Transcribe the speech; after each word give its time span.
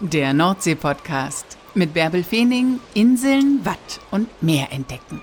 Der 0.00 0.34
Nordsee-Podcast 0.34 1.56
mit 1.72 1.94
Bärbel 1.94 2.22
Feening, 2.22 2.80
Inseln, 2.92 3.64
Watt 3.64 4.00
und 4.10 4.28
Meer 4.42 4.70
entdecken. 4.70 5.22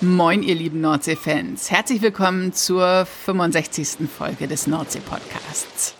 Moin, 0.00 0.44
ihr 0.44 0.54
lieben 0.54 0.80
Nordsee-Fans. 0.80 1.72
Herzlich 1.72 2.02
willkommen 2.02 2.52
zur 2.52 3.06
65. 3.06 4.08
Folge 4.08 4.46
des 4.46 4.68
Nordsee-Podcasts. 4.68 5.96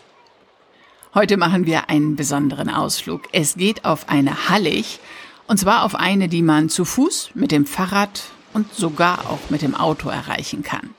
Heute 1.13 1.35
machen 1.35 1.65
wir 1.65 1.89
einen 1.89 2.15
besonderen 2.15 2.69
Ausflug. 2.69 3.23
Es 3.33 3.55
geht 3.55 3.83
auf 3.83 4.07
eine 4.07 4.47
Hallig, 4.49 4.99
und 5.47 5.57
zwar 5.57 5.83
auf 5.83 5.95
eine, 5.95 6.27
die 6.27 6.41
man 6.41 6.69
zu 6.69 6.85
Fuß, 6.85 7.31
mit 7.33 7.51
dem 7.51 7.65
Fahrrad 7.65 8.23
und 8.53 8.73
sogar 8.73 9.29
auch 9.29 9.49
mit 9.49 9.61
dem 9.61 9.75
Auto 9.75 10.09
erreichen 10.09 10.63
kann. 10.63 10.89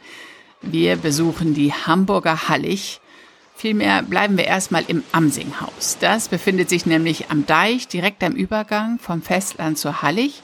Wir 0.62 0.96
besuchen 0.96 1.54
die 1.54 1.72
Hamburger 1.72 2.48
Hallig. 2.48 3.00
Vielmehr 3.54 4.02
bleiben 4.02 4.36
wir 4.36 4.44
erstmal 4.44 4.84
im 4.88 5.02
Amsinghaus. 5.12 5.98
Das 6.00 6.28
befindet 6.28 6.68
sich 6.68 6.86
nämlich 6.86 7.30
am 7.30 7.46
Deich, 7.46 7.88
direkt 7.88 8.22
am 8.24 8.32
Übergang 8.32 8.98
vom 8.98 9.22
Festland 9.22 9.78
zur 9.78 10.02
Hallig. 10.02 10.42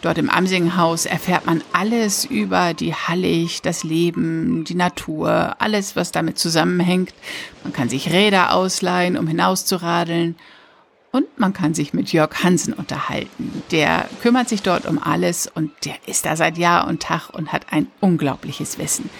Dort 0.00 0.18
im 0.18 0.30
Amsinghaus 0.30 1.06
erfährt 1.06 1.46
man 1.46 1.62
alles 1.72 2.24
über 2.24 2.74
die 2.74 2.92
Hallig, 2.92 3.62
das 3.62 3.84
Leben, 3.84 4.64
die 4.64 4.74
Natur, 4.74 5.54
alles, 5.60 5.94
was 5.94 6.10
damit 6.10 6.38
zusammenhängt. 6.38 7.14
Man 7.62 7.72
kann 7.72 7.88
sich 7.88 8.12
Räder 8.12 8.52
ausleihen, 8.52 9.16
um 9.16 9.28
hinauszuradeln. 9.28 10.36
Und 11.12 11.38
man 11.38 11.52
kann 11.52 11.74
sich 11.74 11.92
mit 11.92 12.10
Jörg 12.10 12.42
Hansen 12.42 12.72
unterhalten. 12.72 13.62
Der 13.70 14.08
kümmert 14.22 14.48
sich 14.48 14.62
dort 14.62 14.86
um 14.86 14.98
alles 14.98 15.46
und 15.46 15.70
der 15.84 15.94
ist 16.06 16.24
da 16.24 16.36
seit 16.36 16.56
Jahr 16.56 16.88
und 16.88 17.02
Tag 17.02 17.28
und 17.30 17.52
hat 17.52 17.66
ein 17.70 17.86
unglaubliches 18.00 18.78
Wissen. 18.78 19.10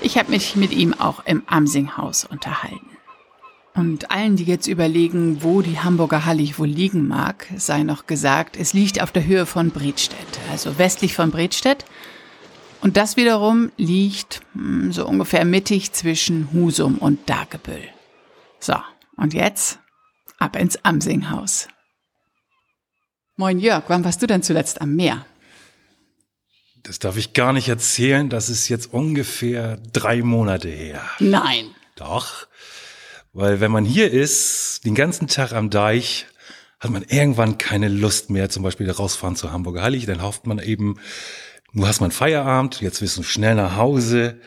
Ich 0.00 0.18
habe 0.18 0.30
mich 0.30 0.56
mit 0.56 0.72
ihm 0.72 0.92
auch 0.92 1.24
im 1.24 1.44
Amsinghaus 1.46 2.24
unterhalten. 2.24 2.90
Und 3.74 4.10
allen, 4.10 4.36
die 4.36 4.44
jetzt 4.44 4.66
überlegen, 4.66 5.42
wo 5.42 5.62
die 5.62 5.78
Hamburger 5.78 6.24
Hallig 6.24 6.58
wohl 6.58 6.66
liegen 6.66 7.06
mag, 7.06 7.46
sei 7.56 7.82
noch 7.82 8.06
gesagt, 8.06 8.56
es 8.56 8.72
liegt 8.72 9.00
auf 9.02 9.12
der 9.12 9.26
Höhe 9.26 9.46
von 9.46 9.70
Bredstedt, 9.70 10.40
also 10.50 10.78
westlich 10.78 11.14
von 11.14 11.30
Bredstedt. 11.30 11.84
Und 12.80 12.96
das 12.96 13.16
wiederum 13.16 13.70
liegt 13.76 14.40
hm, 14.54 14.92
so 14.92 15.06
ungefähr 15.06 15.44
mittig 15.44 15.92
zwischen 15.92 16.48
Husum 16.52 16.98
und 16.98 17.28
Dagebüll. 17.28 17.84
So, 18.58 18.76
und 19.16 19.34
jetzt 19.34 19.78
ab 20.38 20.56
ins 20.56 20.76
Amsinghaus. 20.84 21.68
Moin 23.36 23.58
Jörg, 23.58 23.84
wann 23.88 24.04
warst 24.04 24.22
du 24.22 24.26
denn 24.26 24.42
zuletzt 24.42 24.80
am 24.80 24.94
Meer? 24.96 25.26
Das 26.82 26.98
darf 26.98 27.16
ich 27.16 27.32
gar 27.32 27.52
nicht 27.52 27.68
erzählen. 27.68 28.28
Das 28.28 28.48
ist 28.48 28.68
jetzt 28.68 28.92
ungefähr 28.92 29.76
drei 29.92 30.22
Monate 30.22 30.68
her. 30.68 31.02
Nein. 31.18 31.74
Doch. 31.96 32.46
Weil 33.32 33.60
wenn 33.60 33.72
man 33.72 33.84
hier 33.84 34.10
ist, 34.12 34.84
den 34.84 34.94
ganzen 34.94 35.26
Tag 35.26 35.52
am 35.52 35.68
Deich, 35.68 36.26
hat 36.78 36.90
man 36.90 37.02
irgendwann 37.02 37.58
keine 37.58 37.88
Lust 37.88 38.30
mehr, 38.30 38.48
zum 38.50 38.62
Beispiel 38.62 38.90
rausfahren 38.90 39.36
zur 39.36 39.52
Hamburger 39.52 39.82
Hallig. 39.82 40.06
Dann 40.06 40.22
hofft 40.22 40.46
man 40.46 40.58
eben, 40.58 40.98
du 41.74 41.86
hast 41.86 42.00
mal 42.00 42.10
Feierabend, 42.10 42.80
jetzt 42.80 43.02
wirst 43.02 43.18
du 43.18 43.22
schnell 43.22 43.56
nach 43.56 43.76
Hause 43.76 44.40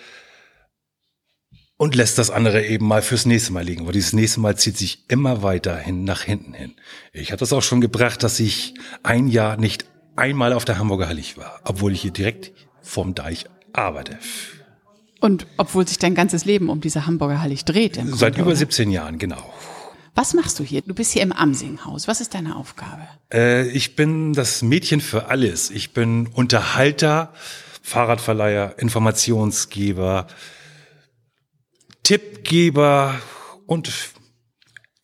und 1.79 1.95
lässt 1.95 2.17
das 2.17 2.29
andere 2.29 2.65
eben 2.65 2.85
mal 2.85 3.01
fürs 3.01 3.25
nächste 3.25 3.53
Mal 3.53 3.63
liegen. 3.63 3.83
Aber 3.83 3.93
dieses 3.93 4.11
nächste 4.11 4.41
Mal 4.41 4.57
zieht 4.57 4.77
sich 4.77 5.05
immer 5.07 5.43
weiter 5.43 5.77
hin, 5.77 6.03
nach 6.03 6.23
hinten 6.23 6.53
hin. 6.53 6.75
Ich 7.13 7.31
hatte 7.31 7.39
das 7.39 7.53
auch 7.53 7.61
schon 7.61 7.79
gebracht, 7.79 8.21
dass 8.21 8.37
ich 8.41 8.73
ein 9.01 9.29
Jahr 9.29 9.55
nicht 9.55 9.85
einmal 10.17 10.51
auf 10.51 10.65
der 10.65 10.77
Hamburger 10.77 11.07
Hallig 11.07 11.37
war, 11.37 11.61
obwohl 11.63 11.93
ich 11.93 12.01
hier 12.01 12.11
direkt 12.11 12.51
vom 12.81 13.15
Deich 13.15 13.45
arbeite. 13.71 14.19
Und 15.21 15.47
obwohl 15.55 15.87
sich 15.87 15.97
dein 15.97 16.15
ganzes 16.15 16.43
Leben 16.43 16.67
um 16.67 16.81
diese 16.81 17.07
Hamburger 17.07 17.41
Hallig 17.41 17.63
dreht. 17.63 17.95
Seit 17.95 18.33
Grunde, 18.33 18.41
über 18.41 18.47
oder? 18.47 18.55
17 18.57 18.91
Jahren, 18.91 19.17
genau. 19.17 19.53
Was 20.15 20.33
machst 20.33 20.59
du 20.59 20.65
hier? 20.65 20.81
Du 20.81 20.93
bist 20.93 21.13
hier 21.13 21.21
im 21.21 21.31
Amsinghaus. 21.31 22.09
Was 22.09 22.19
ist 22.19 22.33
deine 22.33 22.57
Aufgabe? 22.57 23.07
Äh, 23.33 23.69
ich 23.69 23.95
bin 23.95 24.33
das 24.33 24.61
Mädchen 24.63 24.99
für 24.99 25.29
alles. 25.29 25.69
Ich 25.71 25.93
bin 25.93 26.27
Unterhalter, 26.27 27.31
Fahrradverleiher, 27.83 28.75
Informationsgeber, 28.79 30.27
Tippgeber 32.03 33.19
und 33.65 33.91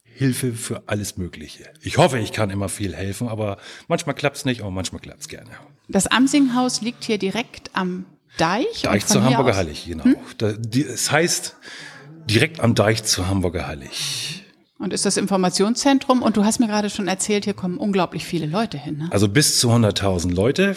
Hilfe 0.04 0.54
für 0.54 0.84
alles 0.88 1.18
Mögliche. 1.18 1.66
Ich 1.82 1.98
hoffe, 1.98 2.20
ich 2.20 2.32
kann 2.32 2.50
immer 2.50 2.70
viel 2.70 2.96
helfen, 2.96 3.28
aber 3.28 3.58
manchmal 3.88 4.16
klappt's 4.16 4.46
nicht, 4.46 4.62
aber 4.62 4.72
manchmal 4.72 5.02
klappt's 5.02 5.28
gerne. 5.28 5.50
Das 5.90 6.08
Amsinghaus 6.08 6.82
liegt 6.82 7.04
hier 7.04 7.18
direkt 7.18 7.72
am 7.74 8.06
Deich. 8.38 8.84
Deich 8.84 9.06
zur 9.06 9.24
Hamburger 9.24 9.56
Hallig, 9.56 9.86
genau. 9.86 10.06
Hm? 10.06 10.16
Es 10.72 11.12
heißt 11.12 11.58
direkt 12.30 12.60
am 12.60 12.76
Deich 12.76 13.04
zur 13.04 13.28
Hamburger 13.28 13.68
Hallig. 13.68 14.44
Und 14.78 14.94
ist 14.94 15.06
das 15.06 15.18
Informationszentrum? 15.18 16.22
Und 16.22 16.38
du 16.38 16.44
hast 16.44 16.60
mir 16.60 16.68
gerade 16.68 16.90
schon 16.90 17.08
erzählt, 17.08 17.46
hier 17.46 17.54
kommen 17.54 17.78
unglaublich 17.78 18.26
viele 18.26 18.46
Leute 18.46 18.78
hin. 18.78 18.98
Ne? 18.98 19.08
Also 19.12 19.30
bis 19.30 19.60
zu 19.60 19.72
100.000 19.72 20.34
Leute. 20.34 20.76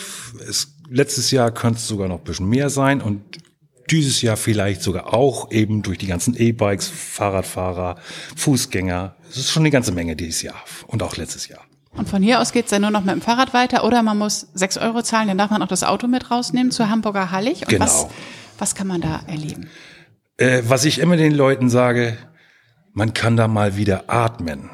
Es, 0.48 0.74
letztes 0.88 1.30
Jahr 1.30 1.50
könnte 1.50 1.78
es 1.78 1.88
sogar 1.88 2.08
noch 2.08 2.18
ein 2.18 2.24
bisschen 2.24 2.48
mehr 2.48 2.70
sein. 2.70 3.00
Und 3.00 3.22
dieses 3.90 4.22
Jahr 4.22 4.36
vielleicht 4.36 4.82
sogar 4.82 5.14
auch 5.14 5.50
eben 5.50 5.82
durch 5.82 5.98
die 5.98 6.06
ganzen 6.06 6.36
E-Bikes, 6.36 6.88
Fahrradfahrer, 6.88 7.96
Fußgänger. 8.36 9.14
Es 9.30 9.36
ist 9.36 9.50
schon 9.50 9.62
eine 9.62 9.70
ganze 9.70 9.92
Menge 9.92 10.16
dieses 10.16 10.42
Jahr 10.42 10.62
und 10.86 11.02
auch 11.02 11.16
letztes 11.16 11.48
Jahr. 11.48 11.60
Und 11.92 12.08
von 12.08 12.22
hier 12.22 12.40
aus 12.40 12.52
geht's 12.52 12.70
dann 12.70 12.82
nur 12.82 12.90
noch 12.90 13.02
mit 13.02 13.14
dem 13.14 13.22
Fahrrad 13.22 13.54
weiter 13.54 13.84
oder 13.84 14.02
man 14.02 14.18
muss 14.18 14.48
sechs 14.54 14.76
Euro 14.76 15.02
zahlen, 15.02 15.28
dann 15.28 15.38
darf 15.38 15.50
man 15.50 15.62
auch 15.62 15.68
das 15.68 15.84
Auto 15.84 16.06
mit 16.06 16.30
rausnehmen 16.30 16.70
zur 16.70 16.90
Hamburger 16.90 17.30
Hallig. 17.30 17.62
Und 17.62 17.68
genau. 17.68 17.84
Was, 17.84 18.06
was 18.58 18.74
kann 18.74 18.86
man 18.86 19.00
da 19.00 19.22
erleben? 19.26 19.68
Äh, 20.36 20.62
was 20.66 20.84
ich 20.84 20.98
immer 20.98 21.16
den 21.16 21.34
Leuten 21.34 21.70
sage, 21.70 22.16
man 22.92 23.14
kann 23.14 23.36
da 23.36 23.48
mal 23.48 23.76
wieder 23.76 24.04
atmen. 24.06 24.70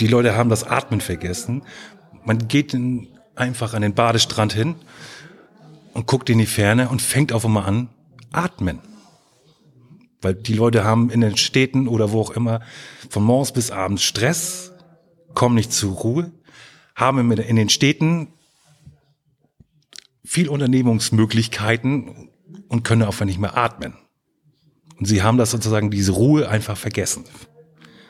Die 0.00 0.06
Leute 0.06 0.36
haben 0.36 0.48
das 0.48 0.64
Atmen 0.64 1.00
vergessen. 1.00 1.62
Man 2.24 2.46
geht 2.46 2.76
einfach 3.34 3.74
an 3.74 3.82
den 3.82 3.94
Badestrand 3.94 4.52
hin 4.52 4.76
und 5.98 6.06
guckt 6.06 6.30
in 6.30 6.38
die 6.38 6.46
Ferne 6.46 6.90
und 6.90 7.02
fängt 7.02 7.32
auf 7.32 7.44
einmal 7.44 7.66
an, 7.66 7.88
atmen. 8.30 8.78
Weil 10.22 10.34
die 10.34 10.52
Leute 10.52 10.84
haben 10.84 11.10
in 11.10 11.20
den 11.20 11.36
Städten 11.36 11.88
oder 11.88 12.12
wo 12.12 12.20
auch 12.20 12.30
immer 12.30 12.60
von 13.10 13.24
morgens 13.24 13.50
bis 13.50 13.72
abends 13.72 14.04
Stress, 14.04 14.70
kommen 15.34 15.56
nicht 15.56 15.72
zur 15.72 15.94
Ruhe, 15.94 16.30
haben 16.94 17.32
in 17.32 17.56
den 17.56 17.68
Städten 17.68 18.28
viel 20.24 20.48
Unternehmungsmöglichkeiten 20.48 22.30
und 22.68 22.84
können 22.84 23.02
einfach 23.02 23.24
nicht 23.24 23.40
mehr 23.40 23.56
atmen. 23.56 23.94
Und 25.00 25.06
sie 25.06 25.24
haben 25.24 25.36
das 25.36 25.50
sozusagen, 25.50 25.90
diese 25.90 26.12
Ruhe 26.12 26.48
einfach 26.48 26.76
vergessen. 26.76 27.24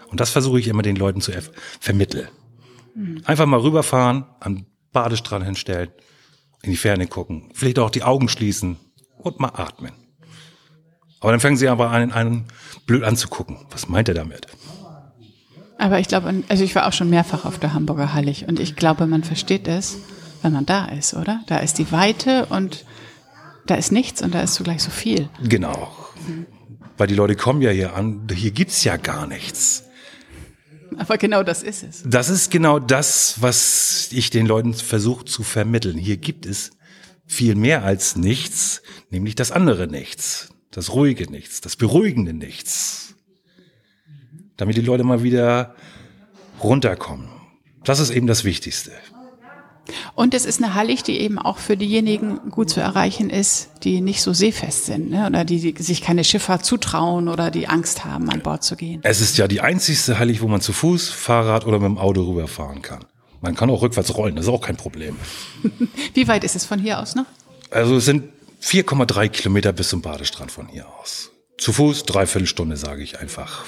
Und 0.09 0.21
das 0.21 0.29
versuche 0.29 0.61
ich 0.61 0.69
immer 0.69 0.83
den 0.83 0.97
Leuten 0.97 1.23
zu 1.23 1.33
vermitteln. 1.81 2.29
Einfach 3.25 3.47
mal 3.47 3.61
rüberfahren, 3.61 4.27
am 4.41 4.67
Badestrand 4.93 5.47
hinstellen 5.47 5.89
in 6.63 6.71
die 6.71 6.77
Ferne 6.77 7.07
gucken, 7.07 7.51
vielleicht 7.55 7.79
auch 7.79 7.91
die 7.91 8.03
Augen 8.03 8.29
schließen 8.29 8.77
und 9.19 9.41
mal 9.41 9.53
atmen. 9.55 9.93
Aber 11.21 11.33
dann 11.33 11.41
fangen 11.41 11.57
sie 11.57 11.69
aber 11.69 11.91
an, 11.91 12.13
einen 12.13 12.45
blöd 12.87 13.03
anzugucken. 13.03 13.59
Was 13.71 13.89
meint 13.89 14.09
er 14.09 14.15
damit? 14.15 14.47
Aber 15.79 16.01
ich 16.01 16.09
glaube, 16.09 16.43
also 16.49 16.65
ich 16.65 16.75
war 16.75 16.87
auch 16.87 16.93
schon 16.93 17.11
mehrfach 17.11 17.45
auf 17.45 17.59
der 17.59 17.73
Hamburger 17.73 18.13
Hallig 18.13 18.47
und 18.49 18.59
ich 18.59 18.77
glaube, 18.77 19.07
man 19.07 19.23
versteht 19.23 19.69
es, 19.69 19.99
wenn 20.43 20.53
man 20.53 20.67
da 20.67 20.87
ist, 20.87 21.15
oder? 21.15 21.41
Da 21.47 21.59
ist 21.59 21.79
die 21.79 21.91
Weite 21.93 22.47
und 22.47 22.85
da 23.67 23.77
ist 23.77 23.93
nichts 23.93 24.23
und 24.23 24.35
da 24.35 24.43
ist 24.43 24.55
zugleich 24.55 24.83
so 24.83 24.91
viel. 24.91 25.29
Genau. 25.43 25.95
Mhm. 26.27 26.47
Weil 26.97 27.07
die 27.07 27.15
Leute 27.15 27.37
kommen 27.37 27.63
ja 27.63 27.71
hier 27.71 27.95
an, 27.95 28.27
hier 28.33 28.51
gibt's 28.51 28.83
ja 28.83 28.97
gar 28.97 29.27
nichts. 29.27 29.85
Aber 31.09 31.17
genau 31.17 31.43
das 31.43 31.63
ist 31.63 31.83
es. 31.85 32.03
Das 32.05 32.29
ist 32.29 32.51
genau 32.51 32.79
das, 32.79 33.41
was 33.41 34.09
ich 34.11 34.31
den 34.31 34.47
Leuten 34.47 34.75
versuche 34.75 35.25
zu 35.25 35.45
vermitteln. 35.45 35.97
Hier 35.97 36.17
gibt 36.17 36.45
es 36.45 36.73
viel 37.25 37.55
mehr 37.55 37.85
als 37.85 38.17
nichts, 38.17 38.83
nämlich 39.11 39.35
das 39.35 39.53
andere 39.53 39.87
Nichts, 39.87 40.49
das 40.71 40.93
ruhige 40.93 41.31
Nichts, 41.31 41.61
das 41.61 41.77
beruhigende 41.77 42.33
Nichts. 42.33 43.15
Damit 44.57 44.77
die 44.77 44.83
Leute 44.83 45.05
mal 45.05 45.23
wieder 45.23 45.77
runterkommen. 46.61 47.29
Das 47.85 48.01
ist 48.01 48.11
eben 48.11 48.27
das 48.27 48.43
Wichtigste. 48.43 48.91
Und 50.15 50.35
es 50.35 50.45
ist 50.45 50.63
eine 50.63 50.75
Hallig, 50.75 51.03
die 51.03 51.19
eben 51.21 51.39
auch 51.39 51.59
für 51.59 51.77
diejenigen 51.77 52.51
gut 52.51 52.71
zu 52.71 52.81
erreichen 52.81 53.31
ist, 53.31 53.71
die 53.85 54.01
nicht 54.01 54.23
so 54.23 54.33
seefest 54.33 54.87
sind 54.87 55.11
ne? 55.11 55.27
oder 55.27 55.45
die, 55.45 55.73
die 55.73 55.83
sich 55.83 56.03
keine 56.03 56.25
Schifffahrt 56.25 56.65
zutrauen 56.65 57.29
oder 57.29 57.51
die 57.51 57.69
Angst 57.69 58.05
haben, 58.05 58.31
an 58.31 58.41
Bord 58.41 58.63
zu 58.63 58.77
gehen. 58.77 59.01
Es 59.03 59.21
ist 59.21 59.39
ja 59.39 59.49
die 59.49 59.61
einzigste 59.61 60.19
Hallig, 60.19 60.43
wo 60.43 60.49
man 60.49 60.61
zu 60.61 60.73
Fuß, 60.73 61.09
Fahrrad 61.09 61.67
oder 61.67 61.79
mit 61.79 61.87
dem 61.87 61.99
Auto 61.99 62.23
rüberfahren 62.23 62.83
kann. 62.83 63.05
Man 63.41 63.55
kann 63.55 63.71
auch 63.71 63.83
rückwärts 63.83 64.15
rollen, 64.17 64.37
das 64.37 64.47
ist 64.47 64.53
auch 64.53 64.61
kein 64.61 64.77
Problem. 64.77 65.17
Wie 66.15 66.27
weit 66.27 66.45
ist 66.45 66.57
es 66.57 66.65
von 66.65 66.81
hier 66.81 67.01
aus 67.01 67.15
noch? 67.15 67.27
Also 67.71 67.97
es 67.97 68.05
sind 68.05 68.25
4,3 68.63 69.29
Kilometer 69.29 69.73
bis 69.73 69.91
zum 69.91 70.03
Badestrand 70.03 70.51
von 70.51 70.67
hier 70.67 70.87
aus. 71.01 71.31
Zu 71.57 71.73
Fuß, 71.73 72.05
dreiviertel 72.05 72.47
Stunde, 72.47 72.77
sage 72.77 73.03
ich 73.03 73.21
einfach. 73.21 73.65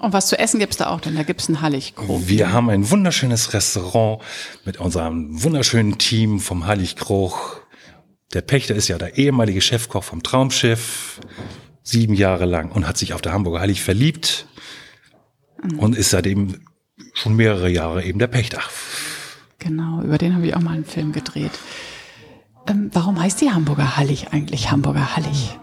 Und 0.00 0.12
was 0.12 0.26
zu 0.26 0.38
essen 0.38 0.58
gibt's 0.58 0.76
da 0.76 0.88
auch, 0.88 1.00
denn 1.00 1.14
da 1.14 1.22
gibt's 1.22 1.48
einen 1.48 1.60
Halligkrog. 1.60 2.28
Wir 2.28 2.52
haben 2.52 2.68
ein 2.68 2.90
wunderschönes 2.90 3.54
Restaurant 3.54 4.22
mit 4.64 4.78
unserem 4.78 5.42
wunderschönen 5.42 5.98
Team 5.98 6.40
vom 6.40 6.66
Halligkrog. 6.66 7.66
Der 8.32 8.42
Pächter 8.42 8.74
ist 8.74 8.88
ja 8.88 8.98
der 8.98 9.16
ehemalige 9.16 9.60
Chefkoch 9.60 10.02
vom 10.02 10.22
Traumschiff, 10.22 11.20
sieben 11.82 12.14
Jahre 12.14 12.46
lang 12.46 12.72
und 12.72 12.88
hat 12.88 12.98
sich 12.98 13.14
auf 13.14 13.22
der 13.22 13.32
Hamburger 13.32 13.60
Hallig 13.60 13.82
verliebt 13.82 14.46
und 15.78 15.96
ist 15.96 16.10
seitdem 16.10 16.60
schon 17.12 17.36
mehrere 17.36 17.68
Jahre 17.68 18.04
eben 18.04 18.18
der 18.18 18.26
Pächter. 18.26 18.60
Genau, 19.58 20.02
über 20.02 20.18
den 20.18 20.34
habe 20.34 20.46
ich 20.46 20.56
auch 20.56 20.60
mal 20.60 20.74
einen 20.74 20.84
Film 20.84 21.12
gedreht. 21.12 21.52
Ähm, 22.68 22.90
warum 22.92 23.20
heißt 23.20 23.40
die 23.40 23.50
Hamburger 23.50 23.96
Hallig 23.96 24.28
eigentlich 24.32 24.70
Hamburger 24.70 25.16
Hallig? 25.16 25.58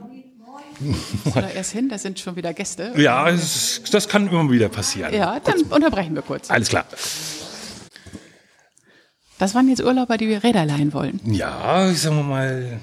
Oder 1.25 1.51
erst 1.53 1.71
hin, 1.71 1.89
da 1.89 1.97
sind 1.97 2.19
schon 2.19 2.35
wieder 2.35 2.53
Gäste. 2.53 2.93
Ja, 2.97 3.29
es, 3.29 3.81
das 3.91 4.07
kann 4.07 4.27
immer 4.27 4.49
wieder 4.49 4.69
passieren. 4.69 5.13
Ja, 5.13 5.39
dann 5.39 5.61
unterbrechen 5.63 6.15
wir 6.15 6.21
kurz. 6.21 6.49
Alles 6.49 6.69
klar. 6.69 6.85
Das 9.37 9.55
waren 9.55 9.67
jetzt 9.69 9.81
Urlauber, 9.81 10.17
die 10.17 10.27
wir 10.27 10.43
Räder 10.43 10.65
leihen 10.65 10.93
wollen. 10.93 11.19
Ja, 11.25 11.89
ich 11.89 12.01
sag 12.01 12.13
mal, 12.13 12.79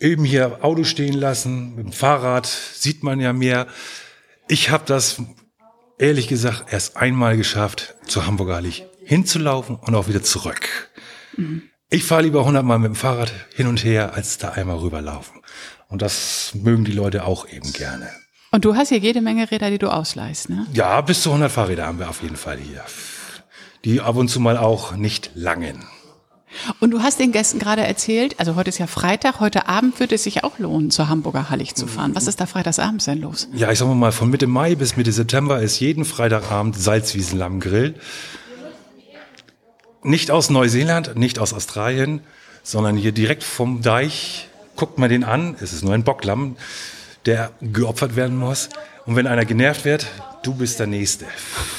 eben 0.00 0.24
hier 0.24 0.64
Auto 0.64 0.84
stehen 0.84 1.14
lassen, 1.14 1.76
mit 1.76 1.86
dem 1.86 1.92
Fahrrad 1.92 2.46
sieht 2.46 3.02
man 3.02 3.20
ja 3.20 3.32
mehr. 3.32 3.66
Ich 4.48 4.70
habe 4.70 4.84
das 4.86 5.22
ehrlich 5.98 6.28
gesagt 6.28 6.72
erst 6.72 6.96
einmal 6.96 7.36
geschafft, 7.36 7.94
zur 8.06 8.26
Hamburger 8.26 8.56
Hallig 8.56 8.84
hinzulaufen 9.04 9.76
und 9.76 9.94
auch 9.94 10.08
wieder 10.08 10.22
zurück. 10.22 10.90
Mhm. 11.36 11.62
Ich 11.88 12.02
fahre 12.02 12.22
lieber 12.22 12.44
hundertmal 12.44 12.80
mit 12.80 12.88
dem 12.88 12.96
Fahrrad 12.96 13.32
hin 13.54 13.68
und 13.68 13.84
her, 13.84 14.14
als 14.14 14.38
da 14.38 14.50
einmal 14.50 14.78
rüberlaufen. 14.78 15.40
Und 15.88 16.02
das 16.02 16.52
mögen 16.54 16.84
die 16.84 16.92
Leute 16.92 17.24
auch 17.24 17.48
eben 17.48 17.72
gerne. 17.72 18.08
Und 18.50 18.64
du 18.64 18.74
hast 18.74 18.88
hier 18.88 18.98
jede 18.98 19.20
Menge 19.20 19.50
Räder, 19.50 19.70
die 19.70 19.78
du 19.78 19.92
ausleihst, 19.92 20.48
ne? 20.48 20.66
Ja, 20.72 21.00
bis 21.00 21.22
zu 21.22 21.30
100 21.30 21.50
Fahrräder 21.50 21.86
haben 21.86 21.98
wir 21.98 22.08
auf 22.08 22.22
jeden 22.22 22.36
Fall 22.36 22.58
hier. 22.58 22.82
Die 23.84 24.00
ab 24.00 24.16
und 24.16 24.28
zu 24.28 24.40
mal 24.40 24.56
auch 24.56 24.96
nicht 24.96 25.30
langen. 25.34 25.84
Und 26.80 26.90
du 26.90 27.02
hast 27.02 27.20
den 27.20 27.32
Gästen 27.32 27.58
gerade 27.58 27.82
erzählt, 27.86 28.38
also 28.38 28.54
heute 28.54 28.70
ist 28.70 28.78
ja 28.78 28.86
Freitag, 28.86 29.40
heute 29.40 29.68
Abend 29.68 30.00
würde 30.00 30.14
es 30.14 30.24
sich 30.24 30.42
auch 30.42 30.58
lohnen, 30.58 30.90
zur 30.90 31.08
Hamburger 31.08 31.50
Hallig 31.50 31.74
zu 31.74 31.86
fahren. 31.86 32.14
Was 32.14 32.26
ist 32.26 32.40
da 32.40 32.46
freitagsabends 32.46 33.04
denn 33.04 33.20
los? 33.20 33.48
Ja, 33.52 33.70
ich 33.70 33.78
sag 33.78 33.88
mal, 33.88 34.12
von 34.12 34.30
Mitte 34.30 34.46
Mai 34.46 34.74
bis 34.74 34.96
Mitte 34.96 35.12
September 35.12 35.60
ist 35.60 35.78
jeden 35.80 36.04
Freitagabend 36.04 36.76
Salzwiesenlammgrill. 36.76 37.94
Nicht 40.02 40.30
aus 40.30 40.50
Neuseeland, 40.50 41.16
nicht 41.16 41.38
aus 41.38 41.52
Australien, 41.52 42.20
sondern 42.62 42.96
hier 42.96 43.12
direkt 43.12 43.44
vom 43.44 43.82
Deich. 43.82 44.48
Guckt 44.76 44.98
man 44.98 45.08
den 45.08 45.24
an, 45.24 45.56
es 45.60 45.72
ist 45.72 45.82
nur 45.82 45.94
ein 45.94 46.04
Bocklamm, 46.04 46.56
der 47.24 47.50
geopfert 47.60 48.14
werden 48.16 48.36
muss. 48.36 48.68
Und 49.06 49.16
wenn 49.16 49.26
einer 49.26 49.44
genervt 49.44 49.84
wird, 49.84 50.06
du 50.42 50.54
bist 50.54 50.80
der 50.80 50.86
Nächste. 50.86 51.26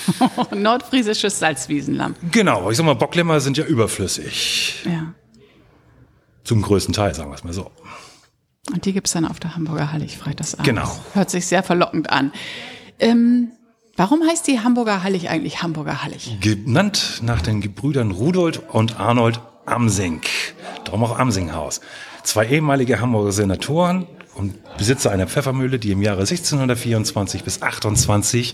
Nordfriesisches 0.55 1.39
Salzwiesenlamm. 1.39 2.15
Genau, 2.31 2.71
ich 2.71 2.77
sag 2.77 2.85
mal, 2.85 2.95
Bocklämmer 2.95 3.39
sind 3.39 3.57
ja 3.57 3.65
überflüssig. 3.65 4.85
Ja. 4.85 5.13
Zum 6.43 6.61
größten 6.61 6.93
Teil, 6.93 7.13
sagen 7.13 7.29
wir 7.29 7.35
es 7.35 7.43
mal 7.43 7.53
so. 7.53 7.71
Und 8.73 8.85
die 8.85 8.93
gibt's 8.93 9.11
dann 9.11 9.25
auf 9.25 9.39
der 9.39 9.55
Hamburger 9.55 9.91
Hallig 9.91 10.17
freitagsabends. 10.17 10.67
Genau. 10.67 10.99
Hört 11.13 11.29
sich 11.29 11.45
sehr 11.45 11.63
verlockend 11.63 12.09
an. 12.09 12.31
Ähm, 12.99 13.51
warum 13.95 14.21
heißt 14.27 14.47
die 14.47 14.59
Hamburger 14.61 15.03
Hallig 15.03 15.29
eigentlich 15.29 15.61
Hamburger 15.61 16.03
Hallig? 16.03 16.37
Genannt 16.41 17.21
nach 17.23 17.41
den 17.41 17.61
Gebrüdern 17.61 18.11
Rudolf 18.11 18.61
und 18.71 18.99
Arnold 18.99 19.39
Amsing. 19.65 20.21
Darum 20.85 21.03
auch 21.03 21.19
Amsinghaus. 21.19 21.81
Zwei 22.27 22.45
ehemalige 22.47 22.99
Hamburger 22.99 23.31
Senatoren 23.31 24.05
und 24.35 24.53
Besitzer 24.77 25.11
einer 25.11 25.27
Pfeffermühle, 25.27 25.79
die 25.79 25.93
im 25.93 26.01
Jahre 26.01 26.19
1624 26.19 27.45
bis 27.45 27.61
28 27.61 28.53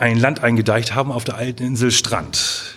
ein 0.00 0.18
Land 0.18 0.42
eingedeicht 0.42 0.92
haben 0.92 1.12
auf 1.12 1.22
der 1.22 1.36
alten 1.36 1.62
Insel 1.62 1.92
Strand, 1.92 2.74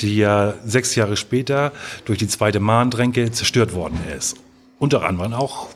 die 0.00 0.16
ja 0.16 0.54
sechs 0.64 0.96
Jahre 0.96 1.16
später 1.16 1.70
durch 2.06 2.18
die 2.18 2.26
zweite 2.26 2.58
Mahndränke 2.58 3.30
zerstört 3.30 3.72
worden 3.72 4.00
ist. 4.18 4.34
Unter 4.80 5.04
anderem 5.04 5.32
auch 5.32 5.68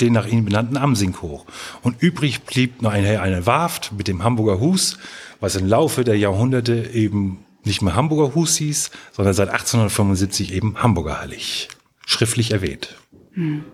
den 0.00 0.12
nach 0.12 0.26
ihnen 0.26 0.44
benannten 0.44 0.76
Amsinghoch. 0.76 1.46
Und 1.82 2.02
übrig 2.02 2.42
blieb 2.42 2.82
noch 2.82 2.90
eine, 2.90 3.20
eine 3.20 3.46
Warft 3.46 3.92
mit 3.92 4.08
dem 4.08 4.24
Hamburger 4.24 4.58
Hus, 4.58 4.98
was 5.38 5.54
im 5.54 5.68
Laufe 5.68 6.02
der 6.02 6.18
Jahrhunderte 6.18 6.90
eben 6.92 7.44
nicht 7.62 7.82
mehr 7.82 7.94
Hamburger 7.94 8.34
Hus 8.34 8.56
hieß, 8.56 8.90
sondern 9.12 9.32
seit 9.32 9.50
1875 9.50 10.52
eben 10.52 10.82
Hamburger 10.82 11.20
Hallig. 11.20 11.68
Schriftlich 12.06 12.50
erwähnt. 12.50 12.96
Hm. 13.32 13.64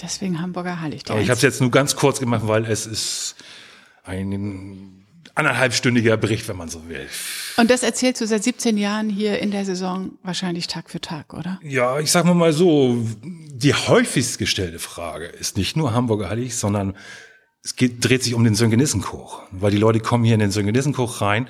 Deswegen 0.00 0.40
Hamburger 0.40 0.80
Hallig. 0.80 1.02
Aber 1.08 1.20
ich 1.20 1.30
habe 1.30 1.36
es 1.36 1.42
jetzt 1.42 1.60
nur 1.60 1.70
ganz 1.70 1.94
kurz 1.96 2.18
gemacht, 2.18 2.42
weil 2.46 2.64
es 2.64 2.86
ist 2.86 3.36
ein 4.02 5.04
anderthalbstündiger 5.34 6.16
Bericht, 6.16 6.48
wenn 6.48 6.56
man 6.56 6.68
so 6.68 6.88
will. 6.88 7.06
Und 7.56 7.70
das 7.70 7.82
erzählst 7.82 8.20
du 8.20 8.26
seit 8.26 8.44
17 8.44 8.76
Jahren 8.76 9.08
hier 9.08 9.38
in 9.38 9.50
der 9.50 9.64
Saison 9.64 10.12
wahrscheinlich 10.22 10.66
Tag 10.66 10.90
für 10.90 11.00
Tag, 11.00 11.34
oder? 11.34 11.60
Ja, 11.62 11.98
ich 11.98 12.10
sag 12.10 12.24
mal 12.24 12.52
so, 12.52 13.04
die 13.22 13.74
häufigst 13.74 14.38
gestellte 14.38 14.78
Frage 14.78 15.26
ist 15.26 15.56
nicht 15.56 15.76
nur 15.76 15.92
Hamburger 15.92 16.28
Hallig, 16.28 16.56
sondern 16.56 16.94
es 17.62 17.76
geht, 17.76 18.04
dreht 18.04 18.22
sich 18.22 18.34
um 18.34 18.44
den 18.44 18.54
Söngenissenkoch. 18.54 19.42
Weil 19.50 19.70
die 19.70 19.78
Leute 19.78 20.00
kommen 20.00 20.24
hier 20.24 20.34
in 20.34 20.40
den 20.40 20.50
Söngenissenkoch 20.50 21.20
rein 21.20 21.48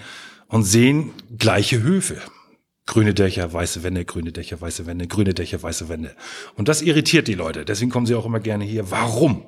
und 0.49 0.65
sehen 0.65 1.13
gleiche 1.37 1.83
Höfe. 1.83 2.21
Grüne 2.87 3.15
Dächer, 3.15 3.53
weiße 3.53 3.83
Wände, 3.83 4.05
grüne 4.05 4.33
Dächer, 4.33 4.61
weiße 4.61 4.87
Wände, 4.87 5.07
grüne 5.07 5.33
Dächer, 5.33 5.63
weiße 5.63 5.89
Wände. 5.89 6.15
Und 6.57 6.69
das 6.69 6.83
irritiert 6.83 7.29
die 7.29 7.35
Leute. 7.35 7.65
Deswegen 7.65 7.91
kommen 7.91 8.07
sie 8.07 8.15
auch 8.15 8.27
immer 8.27 8.41
gerne 8.41 8.65
hier. 8.65 8.91
Warum? 8.91 9.47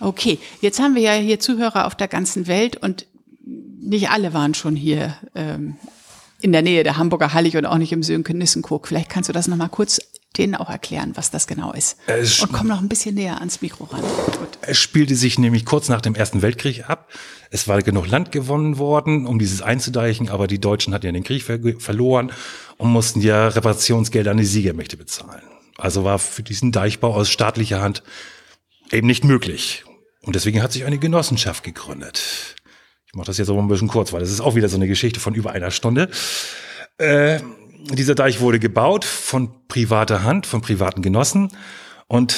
Okay, 0.00 0.38
jetzt 0.60 0.80
haben 0.80 0.94
wir 0.94 1.02
ja 1.02 1.12
hier 1.12 1.38
Zuhörer 1.38 1.86
auf 1.86 1.94
der 1.94 2.08
ganzen 2.08 2.46
Welt 2.46 2.76
und 2.76 3.06
nicht 3.44 4.10
alle 4.10 4.32
waren 4.32 4.54
schon 4.54 4.74
hier 4.74 5.16
ähm, 5.34 5.76
in 6.40 6.52
der 6.52 6.62
Nähe 6.62 6.82
der 6.82 6.96
Hamburger 6.96 7.34
Hallig 7.34 7.56
und 7.56 7.66
auch 7.66 7.78
nicht 7.78 7.92
im 7.92 8.02
Sönke-Nissenkurk. 8.02 8.88
Vielleicht 8.88 9.10
kannst 9.10 9.28
du 9.28 9.32
das 9.32 9.48
nochmal 9.48 9.68
kurz 9.68 10.00
denen 10.38 10.54
auch 10.54 10.70
erklären, 10.70 11.12
was 11.14 11.30
das 11.30 11.46
genau 11.46 11.72
ist. 11.72 11.98
Es 12.06 12.40
und 12.40 12.52
komm 12.52 12.68
noch 12.68 12.80
ein 12.80 12.88
bisschen 12.88 13.14
näher 13.14 13.38
ans 13.38 13.60
Mikro 13.60 13.84
ran. 13.84 14.00
Gut. 14.00 14.58
Es 14.62 14.78
spielte 14.78 15.14
sich 15.14 15.38
nämlich 15.38 15.64
kurz 15.64 15.88
nach 15.88 16.00
dem 16.00 16.14
Ersten 16.14 16.42
Weltkrieg 16.42 16.88
ab. 16.88 17.08
Es 17.50 17.68
war 17.68 17.82
genug 17.82 18.06
Land 18.08 18.32
gewonnen 18.32 18.78
worden, 18.78 19.26
um 19.26 19.38
dieses 19.38 19.60
einzudeichen, 19.60 20.30
aber 20.30 20.46
die 20.46 20.58
Deutschen 20.60 20.94
hatten 20.94 21.06
ja 21.06 21.12
den 21.12 21.24
Krieg 21.24 21.42
ver 21.42 21.58
verloren 21.78 22.32
und 22.78 22.90
mussten 22.90 23.20
ja 23.20 23.48
Reparationsgelder 23.48 24.30
an 24.30 24.38
die 24.38 24.44
Siegermächte 24.44 24.96
bezahlen. 24.96 25.42
Also 25.76 26.04
war 26.04 26.18
für 26.18 26.42
diesen 26.42 26.72
Deichbau 26.72 27.14
aus 27.14 27.30
staatlicher 27.30 27.82
Hand 27.82 28.02
eben 28.90 29.06
nicht 29.06 29.24
möglich. 29.24 29.84
Und 30.22 30.36
deswegen 30.36 30.62
hat 30.62 30.72
sich 30.72 30.84
eine 30.84 30.98
Genossenschaft 30.98 31.64
gegründet. 31.64 32.56
Ich 33.06 33.14
mache 33.14 33.26
das 33.26 33.38
jetzt 33.38 33.50
aber 33.50 33.58
ein 33.58 33.68
bisschen 33.68 33.88
kurz, 33.88 34.12
weil 34.12 34.20
das 34.20 34.30
ist 34.30 34.40
auch 34.40 34.54
wieder 34.54 34.68
so 34.68 34.76
eine 34.76 34.86
Geschichte 34.86 35.20
von 35.20 35.34
über 35.34 35.50
einer 35.50 35.70
Stunde. 35.70 36.08
Äh, 36.98 37.40
dieser 37.90 38.14
Deich 38.14 38.40
wurde 38.40 38.58
gebaut 38.58 39.04
von 39.04 39.66
privater 39.68 40.22
Hand, 40.22 40.46
von 40.46 40.60
privaten 40.60 41.02
Genossen. 41.02 41.50
Und 42.06 42.36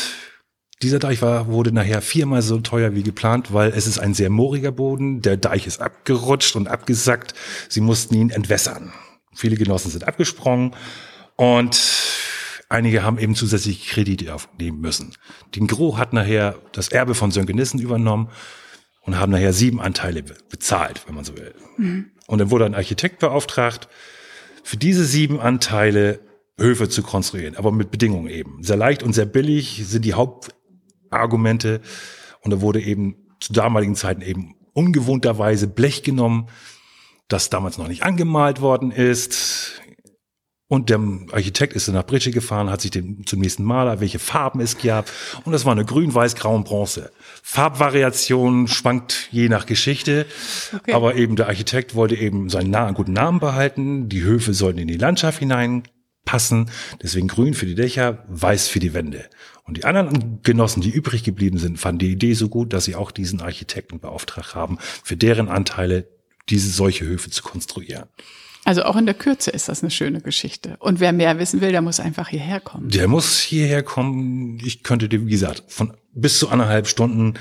dieser 0.82 0.98
Deich 0.98 1.22
war, 1.22 1.46
wurde 1.46 1.72
nachher 1.72 2.02
viermal 2.02 2.42
so 2.42 2.60
teuer 2.60 2.94
wie 2.94 3.02
geplant, 3.02 3.52
weil 3.52 3.70
es 3.70 3.86
ist 3.86 3.98
ein 3.98 4.14
sehr 4.14 4.30
mooriger 4.30 4.72
Boden. 4.72 5.22
Der 5.22 5.36
Deich 5.36 5.66
ist 5.66 5.80
abgerutscht 5.80 6.56
und 6.56 6.68
abgesackt. 6.68 7.34
Sie 7.68 7.80
mussten 7.80 8.14
ihn 8.14 8.30
entwässern. 8.30 8.92
Viele 9.34 9.56
Genossen 9.56 9.90
sind 9.90 10.06
abgesprungen 10.06 10.74
und 11.36 11.80
einige 12.68 13.02
haben 13.02 13.18
eben 13.18 13.34
zusätzlich 13.34 13.88
Kredite 13.88 14.34
aufnehmen 14.34 14.80
müssen. 14.80 15.14
Den 15.54 15.66
Gros 15.66 15.96
hat 15.96 16.12
nachher 16.12 16.56
das 16.72 16.88
Erbe 16.88 17.14
von 17.14 17.30
Sönke 17.30 17.54
Nissen 17.54 17.80
übernommen 17.80 18.30
und 19.02 19.18
haben 19.18 19.32
nachher 19.32 19.52
sieben 19.52 19.80
Anteile 19.80 20.22
bezahlt, 20.22 21.02
wenn 21.06 21.14
man 21.14 21.24
so 21.24 21.36
will. 21.36 21.54
Mhm. 21.76 22.10
Und 22.26 22.38
dann 22.38 22.50
wurde 22.50 22.64
ein 22.64 22.74
Architekt 22.74 23.18
beauftragt, 23.18 23.88
für 24.64 24.78
diese 24.78 25.04
sieben 25.04 25.40
Anteile 25.40 26.20
Höfe 26.58 26.88
zu 26.88 27.02
konstruieren, 27.02 27.56
aber 27.56 27.70
mit 27.70 27.90
Bedingungen 27.90 28.28
eben. 28.28 28.62
Sehr 28.62 28.76
leicht 28.76 29.02
und 29.02 29.12
sehr 29.12 29.26
billig 29.26 29.82
sind 29.86 30.04
die 30.04 30.14
Hauptargumente. 30.14 31.80
Und 32.40 32.50
da 32.50 32.60
wurde 32.60 32.80
eben 32.80 33.16
zu 33.40 33.52
damaligen 33.52 33.94
Zeiten 33.94 34.22
eben 34.22 34.54
ungewohnterweise 34.72 35.68
Blech 35.68 36.02
genommen, 36.02 36.48
das 37.28 37.50
damals 37.50 37.76
noch 37.76 37.88
nicht 37.88 38.04
angemalt 38.04 38.60
worden 38.62 38.90
ist. 38.90 39.82
Und 40.74 40.90
der 40.90 40.98
Architekt 41.30 41.74
ist 41.74 41.86
dann 41.86 41.94
nach 41.94 42.04
Britsche 42.04 42.32
gefahren, 42.32 42.68
hat 42.68 42.80
sich 42.80 42.90
den, 42.90 43.24
zum 43.26 43.38
nächsten 43.38 43.62
Maler, 43.62 44.00
welche 44.00 44.18
Farben 44.18 44.58
es 44.58 44.76
gab. 44.76 45.08
Und 45.44 45.52
das 45.52 45.64
war 45.64 45.70
eine 45.70 45.84
grün, 45.84 46.12
weiß, 46.12 46.34
grau 46.34 46.52
und 46.52 46.64
bronze. 46.64 47.12
Farbvariation 47.44 48.66
schwankt 48.66 49.28
je 49.30 49.48
nach 49.48 49.66
Geschichte. 49.66 50.26
Okay. 50.74 50.92
Aber 50.92 51.14
eben 51.14 51.36
der 51.36 51.46
Architekt 51.46 51.94
wollte 51.94 52.16
eben 52.16 52.50
seinen 52.50 52.70
Na 52.70 52.90
guten 52.90 53.12
Namen 53.12 53.38
behalten. 53.38 54.08
Die 54.08 54.24
Höfe 54.24 54.52
sollten 54.52 54.80
in 54.80 54.88
die 54.88 54.96
Landschaft 54.96 55.38
hineinpassen. 55.38 56.68
Deswegen 57.00 57.28
grün 57.28 57.54
für 57.54 57.66
die 57.66 57.76
Dächer, 57.76 58.24
weiß 58.26 58.66
für 58.66 58.80
die 58.80 58.94
Wände. 58.94 59.26
Und 59.62 59.76
die 59.76 59.84
anderen 59.84 60.42
Genossen, 60.42 60.80
die 60.80 60.90
übrig 60.90 61.22
geblieben 61.22 61.58
sind, 61.58 61.78
fanden 61.78 62.00
die 62.00 62.10
Idee 62.10 62.34
so 62.34 62.48
gut, 62.48 62.72
dass 62.72 62.84
sie 62.84 62.96
auch 62.96 63.12
diesen 63.12 63.40
Architekten 63.40 64.00
beauftragt 64.00 64.56
haben, 64.56 64.78
für 65.04 65.16
deren 65.16 65.48
Anteile 65.48 66.08
diese 66.48 66.68
solche 66.68 67.06
Höfe 67.06 67.30
zu 67.30 67.44
konstruieren. 67.44 68.08
Also 68.64 68.84
auch 68.84 68.96
in 68.96 69.06
der 69.06 69.14
Kürze 69.14 69.50
ist 69.50 69.68
das 69.68 69.82
eine 69.82 69.90
schöne 69.90 70.20
Geschichte. 70.20 70.76
Und 70.78 70.98
wer 71.00 71.12
mehr 71.12 71.38
wissen 71.38 71.60
will, 71.60 71.70
der 71.70 71.82
muss 71.82 72.00
einfach 72.00 72.28
hierher 72.28 72.60
kommen. 72.60 72.88
Der 72.88 73.08
muss 73.08 73.40
hierher 73.40 73.82
kommen. 73.82 74.58
Ich 74.64 74.82
könnte 74.82 75.08
dir, 75.08 75.24
wie 75.26 75.30
gesagt, 75.30 75.64
von 75.68 75.94
bis 76.12 76.38
zu 76.38 76.48
anderthalb 76.48 76.86
Stunden 76.86 77.34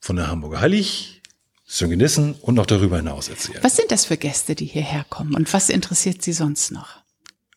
von 0.00 0.16
der 0.16 0.26
Hamburger 0.26 0.60
Hallig 0.60 1.22
Söngenissen 1.66 2.34
und 2.34 2.54
noch 2.54 2.66
darüber 2.66 2.98
hinaus 2.98 3.28
erzählen. 3.28 3.58
Was 3.62 3.76
sind 3.76 3.90
das 3.90 4.04
für 4.04 4.16
Gäste, 4.16 4.54
die 4.54 4.66
hierher 4.66 5.04
kommen 5.08 5.34
und 5.34 5.52
was 5.52 5.70
interessiert 5.70 6.22
Sie 6.22 6.32
sonst 6.32 6.70
noch? 6.70 7.00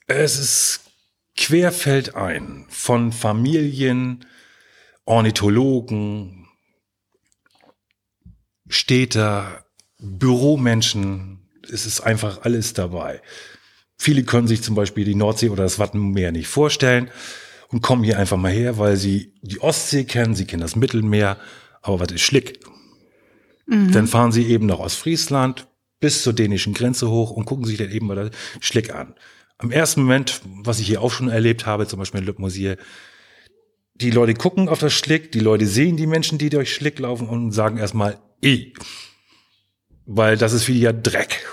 Es 0.07 0.39
ist 0.39 0.79
querfeldein 1.35 2.65
von 2.69 3.11
Familien, 3.11 4.25
Ornithologen, 5.05 6.47
Städter, 8.67 9.65
Büromenschen. 9.99 11.36
Es 11.71 11.85
ist 11.85 12.01
einfach 12.01 12.41
alles 12.43 12.73
dabei. 12.73 13.21
Viele 13.97 14.23
können 14.23 14.47
sich 14.47 14.61
zum 14.61 14.75
Beispiel 14.75 15.05
die 15.05 15.15
Nordsee 15.15 15.49
oder 15.49 15.63
das 15.63 15.79
Wattenmeer 15.79 16.31
nicht 16.31 16.47
vorstellen 16.47 17.09
und 17.69 17.81
kommen 17.81 18.03
hier 18.03 18.19
einfach 18.19 18.37
mal 18.37 18.51
her, 18.51 18.77
weil 18.77 18.95
sie 18.95 19.33
die 19.41 19.59
Ostsee 19.59 20.03
kennen, 20.03 20.35
sie 20.35 20.45
kennen 20.45 20.61
das 20.61 20.75
Mittelmeer. 20.75 21.37
Aber 21.81 21.99
was 21.99 22.11
ist 22.11 22.21
Schlick? 22.21 22.59
Mhm. 23.65 23.91
Dann 23.91 24.07
fahren 24.07 24.31
sie 24.31 24.45
eben 24.45 24.65
nach 24.65 24.79
Ostfriesland 24.79 25.67
bis 25.99 26.23
zur 26.23 26.33
dänischen 26.33 26.73
Grenze 26.73 27.09
hoch 27.09 27.31
und 27.31 27.45
gucken 27.45 27.65
sich 27.65 27.77
dann 27.77 27.91
eben 27.91 28.07
mal 28.07 28.31
Schlick 28.59 28.93
an. 28.93 29.15
Am 29.57 29.71
ersten 29.71 30.01
Moment, 30.01 30.41
was 30.63 30.79
ich 30.79 30.87
hier 30.87 31.01
auch 31.01 31.11
schon 31.11 31.29
erlebt 31.29 31.65
habe, 31.65 31.87
zum 31.87 31.99
Beispiel 31.99 32.21
in 32.21 32.27
Le 32.27 32.77
die 33.95 34.11
Leute 34.11 34.35
gucken 34.35 34.69
auf 34.69 34.77
das 34.77 34.93
Schlick, 34.93 35.31
die 35.31 35.39
Leute 35.39 35.65
sehen 35.65 35.97
die 35.97 36.05
Menschen, 36.05 36.37
die 36.37 36.51
durch 36.51 36.71
Schlick 36.73 36.99
laufen 36.99 37.27
und 37.27 37.51
sagen 37.51 37.77
erstmal 37.77 38.19
eh. 38.43 38.73
Weil 40.07 40.37
das 40.37 40.53
ist 40.53 40.67
wie 40.67 40.79
ja 40.79 40.93
Dreck. 40.93 41.45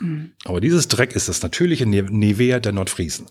Mhm. 0.00 0.32
Aber 0.44 0.60
dieses 0.60 0.86
Dreck 0.86 1.16
ist 1.16 1.28
das 1.28 1.42
natürliche 1.42 1.86
Nivea 1.86 2.60
der 2.60 2.72
Nordfriesen. 2.72 3.26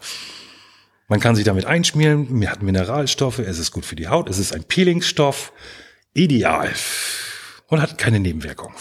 Man 1.08 1.20
kann 1.20 1.36
sich 1.36 1.46
damit 1.46 1.66
einschmieren, 1.66 2.48
hat 2.50 2.64
Mineralstoffe, 2.64 3.40
es 3.40 3.60
ist 3.60 3.72
gut 3.72 3.86
für 3.86 3.96
die 3.96 4.08
Haut, 4.08 4.30
es 4.30 4.40
ist 4.40 4.54
ein 4.54 4.64
Peelingsstoff. 4.64 5.54
Ideal. 6.14 6.74
Und 7.68 7.82
hat 7.82 7.98
keine 7.98 8.20
Nebenwirkung. 8.20 8.74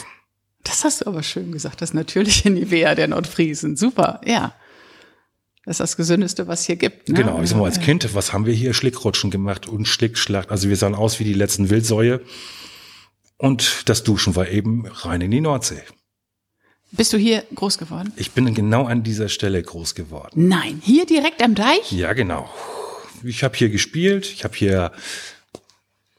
Das 0.64 0.84
hast 0.84 1.02
du 1.02 1.06
aber 1.06 1.22
schön 1.22 1.52
gesagt, 1.52 1.82
das 1.82 1.92
natürliche 1.92 2.50
Nivea 2.50 2.94
der 2.94 3.08
Nordfriesen. 3.08 3.76
Super, 3.76 4.20
ja. 4.24 4.54
Das 5.64 5.74
ist 5.74 5.80
das 5.80 5.96
Gesündeste, 5.96 6.48
was 6.48 6.64
hier 6.64 6.76
gibt. 6.76 7.08
Ne? 7.08 7.16
Genau, 7.16 7.42
ich 7.42 7.50
sag 7.50 7.58
mal, 7.58 7.66
als 7.66 7.80
Kind, 7.80 8.14
was 8.14 8.32
haben 8.32 8.46
wir 8.46 8.54
hier? 8.54 8.72
Schlickrutschen 8.72 9.30
gemacht 9.30 9.68
und 9.68 9.86
Schlickschlacht. 9.86 10.50
Also 10.50 10.68
wir 10.68 10.76
sahen 10.76 10.94
aus 10.94 11.20
wie 11.20 11.24
die 11.24 11.34
letzten 11.34 11.68
Wildsäue. 11.68 12.20
Und 13.40 13.88
das 13.88 14.04
Duschen 14.04 14.36
war 14.36 14.48
eben 14.48 14.86
rein 14.86 15.22
in 15.22 15.30
die 15.30 15.40
Nordsee. 15.40 15.80
Bist 16.92 17.14
du 17.14 17.16
hier 17.16 17.42
groß 17.54 17.78
geworden? 17.78 18.12
Ich 18.16 18.32
bin 18.32 18.52
genau 18.54 18.84
an 18.84 19.02
dieser 19.02 19.30
Stelle 19.30 19.62
groß 19.62 19.94
geworden. 19.94 20.48
Nein, 20.48 20.82
hier 20.84 21.06
direkt 21.06 21.42
am 21.42 21.54
Deich? 21.54 21.90
Ja, 21.90 22.12
genau. 22.12 22.50
Ich 23.24 23.42
habe 23.42 23.56
hier 23.56 23.70
gespielt, 23.70 24.30
ich 24.30 24.44
habe 24.44 24.54
hier 24.54 24.92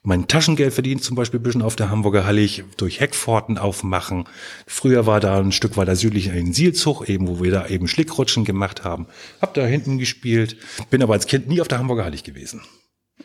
mein 0.01 0.27
Taschengeld 0.27 0.73
verdient, 0.73 1.03
zum 1.03 1.15
Beispiel 1.15 1.39
ein 1.39 1.43
bisschen 1.43 1.61
auf 1.61 1.75
der 1.75 1.91
Hamburger 1.91 2.25
Hallig, 2.25 2.63
durch 2.77 2.99
Heckpforten 2.99 3.59
aufmachen. 3.59 4.25
Früher 4.65 5.05
war 5.05 5.19
da 5.19 5.37
ein 5.37 5.51
Stück 5.51 5.77
weiter 5.77 5.95
südlich 5.95 6.31
ein 6.31 6.53
Sielzug, 6.53 7.07
eben, 7.07 7.27
wo 7.27 7.43
wir 7.43 7.51
da 7.51 7.67
eben 7.67 7.87
Schlickrutschen 7.87 8.45
gemacht 8.45 8.83
haben. 8.83 9.05
Hab 9.39 9.53
da 9.53 9.63
hinten 9.63 9.99
gespielt, 9.99 10.57
bin 10.89 11.03
aber 11.03 11.13
als 11.13 11.27
Kind 11.27 11.47
nie 11.47 11.61
auf 11.61 11.67
der 11.67 11.77
Hamburger 11.77 12.05
Hallig 12.05 12.23
gewesen. 12.23 12.61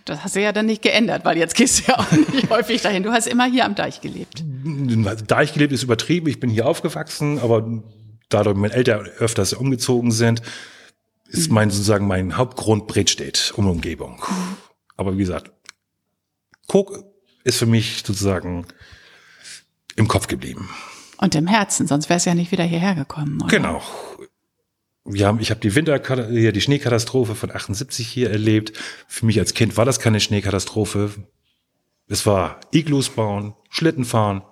Das 0.07 0.23
hast 0.23 0.37
du 0.37 0.41
ja 0.41 0.53
dann 0.53 0.67
nicht 0.67 0.83
geändert, 0.83 1.25
weil 1.25 1.37
jetzt 1.37 1.55
gehst 1.55 1.81
du 1.81 1.93
ja 1.93 1.99
auch 1.99 2.11
nicht 2.33 2.49
häufig 2.49 2.81
dahin. 2.81 3.03
Du 3.03 3.13
hast 3.13 3.27
immer 3.27 3.45
hier 3.45 3.65
am 3.65 3.75
Deich 3.75 4.01
gelebt. 4.01 4.43
Deich 5.27 5.53
gelebt 5.53 5.73
ist 5.73 5.83
übertrieben. 5.83 6.29
Ich 6.29 6.41
bin 6.41 6.49
hier 6.49 6.67
aufgewachsen, 6.67 7.39
aber 7.41 7.83
dadurch 8.29 8.57
meine 8.57 8.73
Eltern 8.73 9.07
öfters 9.19 9.53
umgezogen 9.53 10.13
sind, 10.13 10.43
ist 11.29 11.51
mein 11.51 11.71
sozusagen 11.71 12.07
mein 12.07 12.37
Hauptgrund 12.37 12.87
Bredstedt 12.87 13.53
um 13.57 13.69
Umgebung. 13.69 14.23
Aber 14.97 15.15
wie 15.15 15.19
gesagt, 15.19 15.51
Coke 16.69 17.05
ist 17.43 17.59
für 17.59 17.67
mich 17.67 18.03
sozusagen 18.05 18.67
im 19.97 20.07
Kopf 20.07 20.29
geblieben. 20.29 20.69
Und 21.19 21.35
im 21.35 21.47
Herzen, 21.47 21.87
sonst 21.87 22.09
wäre 22.09 22.19
es 22.19 22.25
ja 22.27 22.35
nicht 22.35 22.53
wieder 22.53 22.65
hierher 22.65 22.95
gekommen. 22.95 23.41
Oder? 23.43 23.49
Genau. 23.49 23.83
Wir 25.09 25.27
haben, 25.27 25.41
ich 25.41 25.51
habe 25.51 25.61
die 25.61 25.75
Winter, 25.75 26.01
hier 26.29 26.53
die 26.53 26.61
Schneekatastrophe 26.61 27.35
von 27.35 27.51
78 27.51 28.07
hier 28.07 28.31
erlebt. 28.31 28.73
Für 29.07 29.27
mich 29.27 29.39
als 29.39 29.55
Kind 29.55 29.77
war 29.77 29.85
das 29.85 30.01
keine 30.01 30.21
Schneekatastrophe. 30.21 31.11
Es 32.09 32.27
war 32.27 32.61
Iglus 32.73 33.09
bauen, 33.09 33.55
Schlitten 33.71 34.05
fahren, 34.05 34.43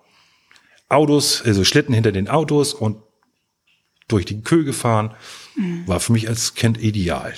Autos, 0.88 1.42
also 1.42 1.64
Schlitten 1.64 1.94
hinter 1.94 2.12
den 2.12 2.28
Autos 2.28 2.74
und 2.74 2.98
durch 4.08 4.24
die 4.24 4.42
Köhe 4.42 4.72
fahren. 4.72 5.14
Mhm. 5.56 5.86
War 5.88 6.00
für 6.00 6.12
mich 6.12 6.28
als 6.28 6.54
Kind 6.54 6.80
ideal. 6.80 7.34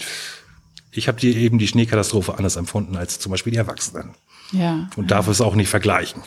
Ich 0.91 1.09
habe 1.09 1.21
die 1.21 1.37
eben 1.37 1.59
die 1.59 1.69
Schneekatastrophe 1.69 2.37
anders 2.37 2.57
empfunden 2.57 2.97
als 2.97 3.19
zum 3.19 3.31
Beispiel 3.31 3.53
die 3.53 3.59
Erwachsenen. 3.59 4.15
Ja. 4.53 4.89
Und 4.97 5.11
darf 5.11 5.29
es 5.29 5.41
auch 5.41 5.55
nicht 5.55 5.69
vergleichen. 5.69 6.23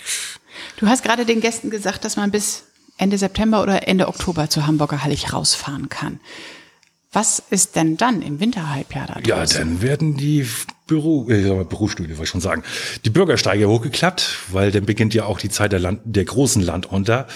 Du 0.77 0.87
hast 0.87 1.03
gerade 1.03 1.25
den 1.25 1.41
Gästen 1.41 1.69
gesagt, 1.69 2.05
dass 2.05 2.15
man 2.15 2.31
bis 2.31 2.65
Ende 2.97 3.17
September 3.17 3.63
oder 3.63 3.87
Ende 3.87 4.07
Oktober 4.07 4.49
zur 4.49 4.67
Hamburger 4.67 5.03
Hallig 5.03 5.33
rausfahren 5.33 5.89
kann. 5.89 6.19
Was 7.11 7.41
ist 7.49 7.75
denn 7.75 7.97
dann 7.97 8.21
im 8.21 8.39
Winterhalbjahr 8.39 9.07
da 9.07 9.19
Ja, 9.25 9.43
dann 9.45 9.81
werden 9.81 10.15
die 10.15 10.45
Büro, 10.85 11.27
äh, 11.29 11.63
Berufsstühle, 11.63 12.09
wollte 12.09 12.23
ich 12.23 12.29
schon 12.29 12.41
sagen, 12.41 12.63
die 13.03 13.09
Bürgersteige 13.09 13.67
hochgeklappt, 13.67 14.37
weil 14.51 14.71
dann 14.71 14.85
beginnt 14.85 15.15
ja 15.15 15.25
auch 15.25 15.39
die 15.39 15.49
Zeit 15.49 15.71
der, 15.71 15.79
Land, 15.79 16.01
der 16.03 16.25
großen 16.25 16.61
Landunter. 16.61 17.27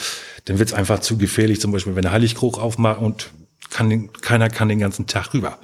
Dann 0.45 0.59
wird's 0.59 0.73
einfach 0.73 0.99
zu 0.99 1.17
gefährlich, 1.17 1.59
zum 1.59 1.71
Beispiel, 1.71 1.95
wenn 1.95 2.03
der 2.03 2.11
Heiligkruch 2.11 2.59
aufmacht 2.59 3.01
und 3.01 3.31
kann 3.71 4.11
keiner 4.21 4.49
kann 4.49 4.69
den 4.69 4.79
ganzen 4.79 5.07
Tag 5.07 5.33
rüber. 5.33 5.57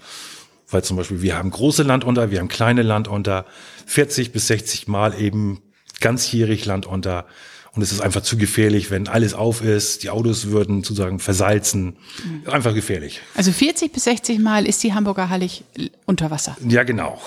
Weil 0.69 0.83
zum 0.83 0.97
Beispiel 0.97 1.21
wir 1.21 1.37
haben 1.37 1.51
große 1.51 1.83
Landunter, 1.83 2.31
wir 2.31 2.39
haben 2.39 2.47
kleine 2.47 2.81
Landunter, 2.81 3.45
40 3.85 4.31
bis 4.31 4.47
60 4.47 4.87
Mal 4.87 5.19
eben 5.19 5.61
ganzjährig 5.99 6.65
Landunter. 6.65 7.25
Und 7.73 7.81
es 7.81 7.91
ist 7.91 8.01
einfach 8.01 8.21
zu 8.21 8.37
gefährlich, 8.37 8.89
wenn 8.89 9.07
alles 9.07 9.33
auf 9.33 9.63
ist, 9.63 10.03
die 10.03 10.09
Autos 10.09 10.47
würden 10.47 10.83
sozusagen 10.83 11.19
versalzen. 11.19 11.97
Mhm. 12.23 12.49
Einfach 12.49 12.73
gefährlich. 12.73 13.21
Also 13.35 13.51
40 13.51 13.93
bis 13.93 14.05
60 14.05 14.39
Mal 14.39 14.65
ist 14.65 14.83
die 14.83 14.93
Hamburger 14.93 15.29
Hallig 15.29 15.63
unter 16.05 16.31
Wasser. 16.31 16.57
Ja, 16.67 16.83
genau. 16.83 17.21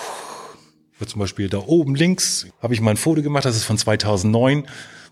Zum 1.05 1.19
Beispiel 1.19 1.49
da 1.49 1.57
oben 1.57 1.95
links 1.95 2.47
habe 2.61 2.73
ich 2.73 2.79
mal 2.79 2.91
ein 2.91 2.97
Foto 2.97 3.21
gemacht, 3.21 3.43
das 3.43 3.57
ist 3.57 3.65
von 3.65 3.77
2009, 3.77 4.65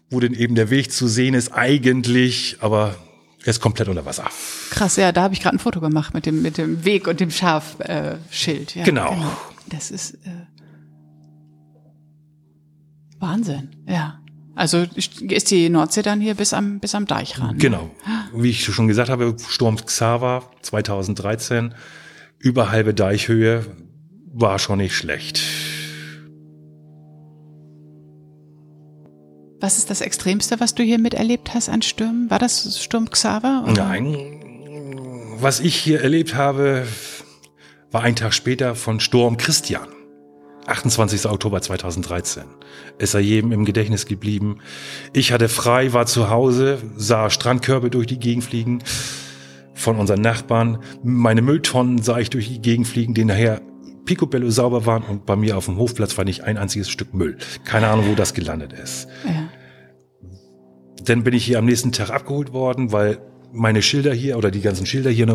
wo 0.09 0.21
denn 0.21 0.33
eben 0.33 0.55
der 0.55 0.69
Weg 0.69 0.91
zu 0.91 1.07
sehen 1.07 1.33
ist 1.33 1.51
eigentlich, 1.51 2.57
aber 2.61 2.95
er 3.43 3.47
ist 3.47 3.59
komplett 3.59 3.89
unter 3.89 4.05
Wasser. 4.05 4.29
Krass, 4.69 4.95
ja, 4.95 5.11
da 5.11 5.23
habe 5.23 5.33
ich 5.33 5.41
gerade 5.41 5.57
ein 5.57 5.59
Foto 5.59 5.81
gemacht 5.81 6.13
mit 6.13 6.25
dem, 6.25 6.41
mit 6.41 6.57
dem 6.57 6.85
Weg 6.85 7.07
und 7.07 7.19
dem 7.19 7.31
Schafschild. 7.31 8.75
Äh, 8.75 8.79
ja, 8.79 8.85
genau. 8.85 9.09
genau. 9.09 9.38
Das 9.67 9.91
ist 9.91 10.13
äh, 10.25 10.29
Wahnsinn, 13.19 13.69
ja. 13.88 14.20
Also 14.55 14.86
ist 14.96 15.51
die 15.51 15.70
Nordsee 15.70 16.01
dann 16.01 16.20
hier 16.20 16.36
bis 16.36 16.53
am, 16.53 16.79
bis 16.79 16.93
am 16.93 17.05
Deich 17.05 17.39
ran? 17.39 17.58
Genau. 17.58 17.89
Wie 18.34 18.50
ich 18.50 18.63
schon 18.65 18.88
gesagt 18.88 19.10
habe, 19.10 19.36
Sturm 19.48 19.77
Xaver 19.77 20.43
2013, 20.62 21.74
über 22.38 22.72
halbe 22.72 22.93
Deichhöhe, 22.93 23.65
war 24.34 24.60
schon 24.60 24.79
nicht 24.79 24.96
schlecht. 24.96 25.41
Was 29.62 29.77
ist 29.77 29.89
das 29.89 30.01
Extremste, 30.01 30.60
was 30.60 30.74
du 30.74 30.84
hier 30.84 30.98
miterlebt 30.98 31.53
hast 31.53 31.70
an 31.70 31.81
Stürmen? 31.81 32.29
War 32.29 32.39
das 32.39 32.81
Sturm 32.81 33.10
Xaver? 33.10 33.65
Oder? 33.70 33.84
Nein. 33.84 34.15
Was 35.39 35.60
ich 35.60 35.75
hier 35.75 36.01
erlebt 36.01 36.36
habe, 36.36 36.88
war 37.91 38.03
ein 38.03 38.15
Tag 38.15 38.34
später 38.34 38.75
von 38.75 39.00
Sturm 39.00 39.38
Christian. 39.38 39.88
28. 40.67 41.25
Oktober 41.27 41.61
2013. 41.61 42.43
Ist 42.97 43.13
er 43.13 43.19
jedem 43.19 43.51
im 43.51 43.65
Gedächtnis 43.65 44.05
geblieben. 44.05 44.59
Ich 45.13 45.31
hatte 45.31 45.49
frei, 45.49 45.93
war 45.93 46.05
zu 46.05 46.29
Hause, 46.29 46.79
sah 46.95 47.29
Strandkörbe 47.29 47.89
durch 47.89 48.07
die 48.07 48.19
Gegend 48.19 48.43
fliegen 48.43 48.83
von 49.73 49.97
unseren 49.97 50.21
Nachbarn. 50.21 50.79
Meine 51.03 51.41
Mülltonnen 51.41 52.01
sah 52.01 52.19
ich 52.19 52.29
durch 52.29 52.47
die 52.47 52.61
Gegend 52.61 52.87
fliegen, 52.87 53.13
die 53.13 53.25
nachher 53.25 53.61
picobello 54.05 54.49
sauber 54.49 54.85
waren 54.85 55.03
und 55.03 55.25
bei 55.25 55.35
mir 55.35 55.57
auf 55.57 55.65
dem 55.65 55.77
Hofplatz 55.77 56.17
war 56.17 56.25
nicht 56.25 56.43
ein 56.43 56.57
einziges 56.57 56.89
Stück 56.89 57.13
Müll. 57.13 57.37
Keine 57.65 57.87
Ahnung, 57.87 58.05
wo 58.09 58.15
das 58.15 58.33
gelandet 58.33 58.73
ist. 58.73 59.07
Ja. 59.25 59.49
Dann 61.03 61.23
bin 61.23 61.33
ich 61.33 61.45
hier 61.45 61.59
am 61.59 61.65
nächsten 61.65 61.91
Tag 61.91 62.11
abgeholt 62.11 62.53
worden, 62.53 62.91
weil 62.91 63.19
meine 63.51 63.81
Schilder 63.81 64.13
hier 64.13 64.37
oder 64.37 64.51
die 64.51 64.61
ganzen 64.61 64.85
Schilder 64.85 65.09
hier 65.09 65.25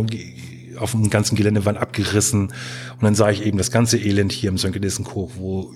auf 0.78 0.92
dem 0.92 1.10
ganzen 1.10 1.36
Gelände 1.36 1.64
waren 1.64 1.76
abgerissen. 1.76 2.48
Und 2.48 3.02
dann 3.02 3.14
sah 3.14 3.30
ich 3.30 3.44
eben 3.44 3.58
das 3.58 3.70
ganze 3.70 3.98
Elend 3.98 4.32
hier 4.32 4.50
im 4.50 4.58
Sönkenissenkoch, 4.58 5.32
wo 5.36 5.72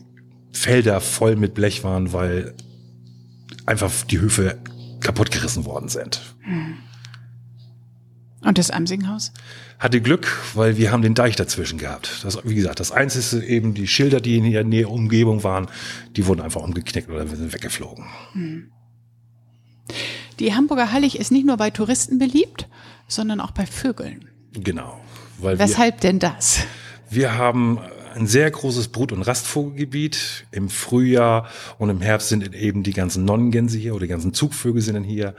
Felder 0.53 1.01
voll 1.01 1.37
mit 1.37 1.55
Blech 1.55 1.85
waren, 1.85 2.13
weil 2.13 2.55
einfach 3.67 3.91
die 4.05 4.21
Höfe 4.21 4.59
kaputt 5.01 5.31
gerissen 5.31 5.65
worden 5.65 5.89
sind. 5.89 6.21
Hm. 6.41 6.77
Und 8.43 8.57
das 8.57 8.71
Amsinghaus? 8.71 9.33
Hatte 9.79 10.01
Glück, 10.01 10.27
weil 10.55 10.79
wir 10.79 10.91
haben 10.91 11.03
den 11.03 11.15
Deich 11.15 11.37
dazwischen 11.37 11.79
gehabt. 11.79 12.25
Das, 12.25 12.39
wie 12.45 12.55
gesagt, 12.55 12.81
das 12.81 12.91
Einzige 12.91 13.45
eben 13.45 13.75
die 13.75 13.87
Schilder, 13.87 14.21
die 14.21 14.39
in 14.39 14.51
der 14.51 14.65
Nähe 14.65 14.89
Umgebung 14.89 15.45
waren, 15.45 15.69
die 16.17 16.27
wurden 16.27 16.41
einfach 16.41 16.63
umgeknickt 16.63 17.11
oder 17.11 17.27
sind 17.27 17.53
weggeflogen. 17.53 18.07
Hm. 18.33 18.71
Die 20.39 20.55
Hamburger 20.55 20.93
Hallig 20.93 21.19
ist 21.19 21.31
nicht 21.31 21.47
nur 21.47 21.59
bei 21.59 21.71
Touristen 21.71 22.19
beliebt, 22.19 22.67
sondern 23.09 23.41
auch 23.41 23.51
bei 23.51 23.67
Vögeln. 23.67 24.30
Genau. 24.53 25.01
Weshalb 25.41 25.97
wir, 25.97 26.11
denn 26.11 26.19
das? 26.19 26.61
Wir 27.09 27.37
haben 27.37 27.79
ein 28.15 28.27
sehr 28.27 28.51
großes 28.51 28.89
Brut- 28.89 29.13
und 29.13 29.23
Rastvogelgebiet. 29.23 30.47
Im 30.51 30.69
Frühjahr 30.69 31.49
und 31.79 31.91
im 31.91 32.01
Herbst 32.01 32.29
sind 32.29 32.55
eben 32.55 32.83
die 32.83 32.93
ganzen 32.93 33.25
Nonnengänse 33.25 33.79
hier 33.79 33.95
oder 33.95 34.07
die 34.07 34.11
ganzen 34.11 34.35
Zugvögel 34.35 34.83
sind 34.83 34.95
dann 34.95 35.05
hier. 35.05 35.35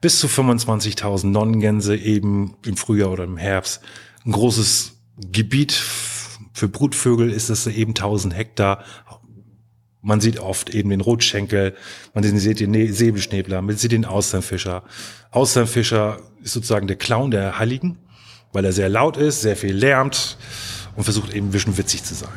Bis 0.00 0.18
zu 0.18 0.26
25.000 0.26 1.26
Nonnengänse 1.26 1.96
eben 1.96 2.56
im 2.64 2.76
Frühjahr 2.76 3.10
oder 3.10 3.24
im 3.24 3.36
Herbst. 3.36 3.82
Ein 4.24 4.32
großes 4.32 4.92
Gebiet 5.32 5.72
für 6.52 6.68
Brutvögel 6.68 7.30
ist 7.30 7.50
es 7.50 7.66
eben 7.66 7.90
1000 7.90 8.34
Hektar. 8.34 8.84
Man 10.00 10.20
sieht 10.20 10.38
oft 10.38 10.74
eben 10.74 10.90
den 10.90 11.00
Rotschenkel, 11.00 11.74
man 12.12 12.24
sieht 12.24 12.60
den 12.60 12.92
Säbelschnäbler, 12.92 13.62
man 13.62 13.76
sieht 13.76 13.92
den 13.92 14.04
Austernfischer. 14.04 14.82
Austernfischer 15.30 16.18
ist 16.42 16.52
sozusagen 16.52 16.86
der 16.86 16.96
Clown 16.96 17.30
der 17.30 17.58
Heiligen, 17.58 17.98
weil 18.54 18.64
er 18.64 18.72
sehr 18.72 18.88
laut 18.88 19.18
ist, 19.18 19.42
sehr 19.42 19.56
viel 19.56 19.74
lärmt 19.74 20.38
und 20.96 21.04
versucht 21.04 21.34
eben 21.34 21.48
ein 21.48 21.50
bisschen 21.50 21.76
witzig 21.76 22.04
zu 22.04 22.14
sein. 22.14 22.30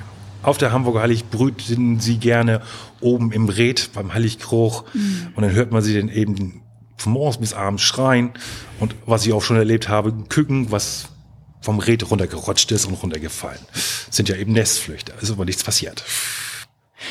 Auf 0.44 0.58
der 0.58 0.72
Hamburger 0.72 1.02
Hallig 1.02 1.30
brüten 1.30 2.00
sie 2.00 2.18
gerne 2.18 2.62
oben 3.00 3.32
im 3.32 3.48
Red 3.48 3.92
beim 3.94 4.14
Halligkroch 4.14 4.84
mhm. 4.94 5.28
und 5.36 5.44
dann 5.44 5.54
hört 5.54 5.72
man 5.72 5.82
sie 5.82 5.98
dann 5.98 6.10
eben 6.10 6.62
von 6.98 7.14
morgens 7.14 7.38
bis 7.38 7.54
abends 7.54 7.84
schreien 7.84 8.32
und 8.80 8.96
was 9.06 9.26
ich 9.26 9.34
auch 9.34 9.42
schon 9.42 9.58
erlebt 9.58 9.88
habe, 9.88 10.12
Küken, 10.28 10.72
was 10.72 11.10
vom 11.62 11.80
Red 11.80 12.10
runtergerutscht 12.10 12.72
ist 12.72 12.86
und 12.86 12.96
runtergefallen. 12.96 13.60
sind 14.10 14.30
ja 14.30 14.36
eben 14.36 14.54
Nestflüchter, 14.54 15.14
also 15.20 15.34
aber 15.34 15.46
nichts 15.46 15.64
passiert. 15.64 16.04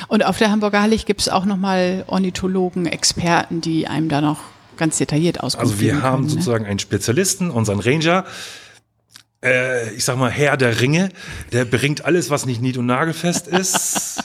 Und 0.08 0.24
auf 0.24 0.38
der 0.38 0.50
Hamburger 0.50 0.82
Hallig 0.82 1.06
gibt 1.06 1.20
es 1.20 1.28
auch 1.28 1.44
nochmal 1.44 2.04
Ornithologen, 2.08 2.86
Experten, 2.86 3.60
die 3.60 3.86
einem 3.86 4.08
da 4.08 4.20
noch 4.20 4.40
ganz 4.76 4.98
detailliert 4.98 5.40
auskunft 5.40 5.72
Also 5.72 5.80
wir 5.80 6.02
haben 6.02 6.16
können, 6.16 6.24
ne? 6.24 6.30
sozusagen 6.30 6.64
ne? 6.64 6.70
einen 6.70 6.78
Spezialisten, 6.78 7.50
unseren 7.50 7.80
Ranger, 7.80 8.24
äh, 9.44 9.90
ich 9.94 10.04
sag 10.04 10.16
mal 10.16 10.30
Herr 10.30 10.56
der 10.56 10.80
Ringe, 10.80 11.10
der 11.52 11.64
bringt 11.64 12.04
alles, 12.04 12.30
was 12.30 12.46
nicht 12.46 12.60
nied- 12.60 12.78
und 12.78 12.86
nagelfest 12.86 13.48
ist. 13.48 14.22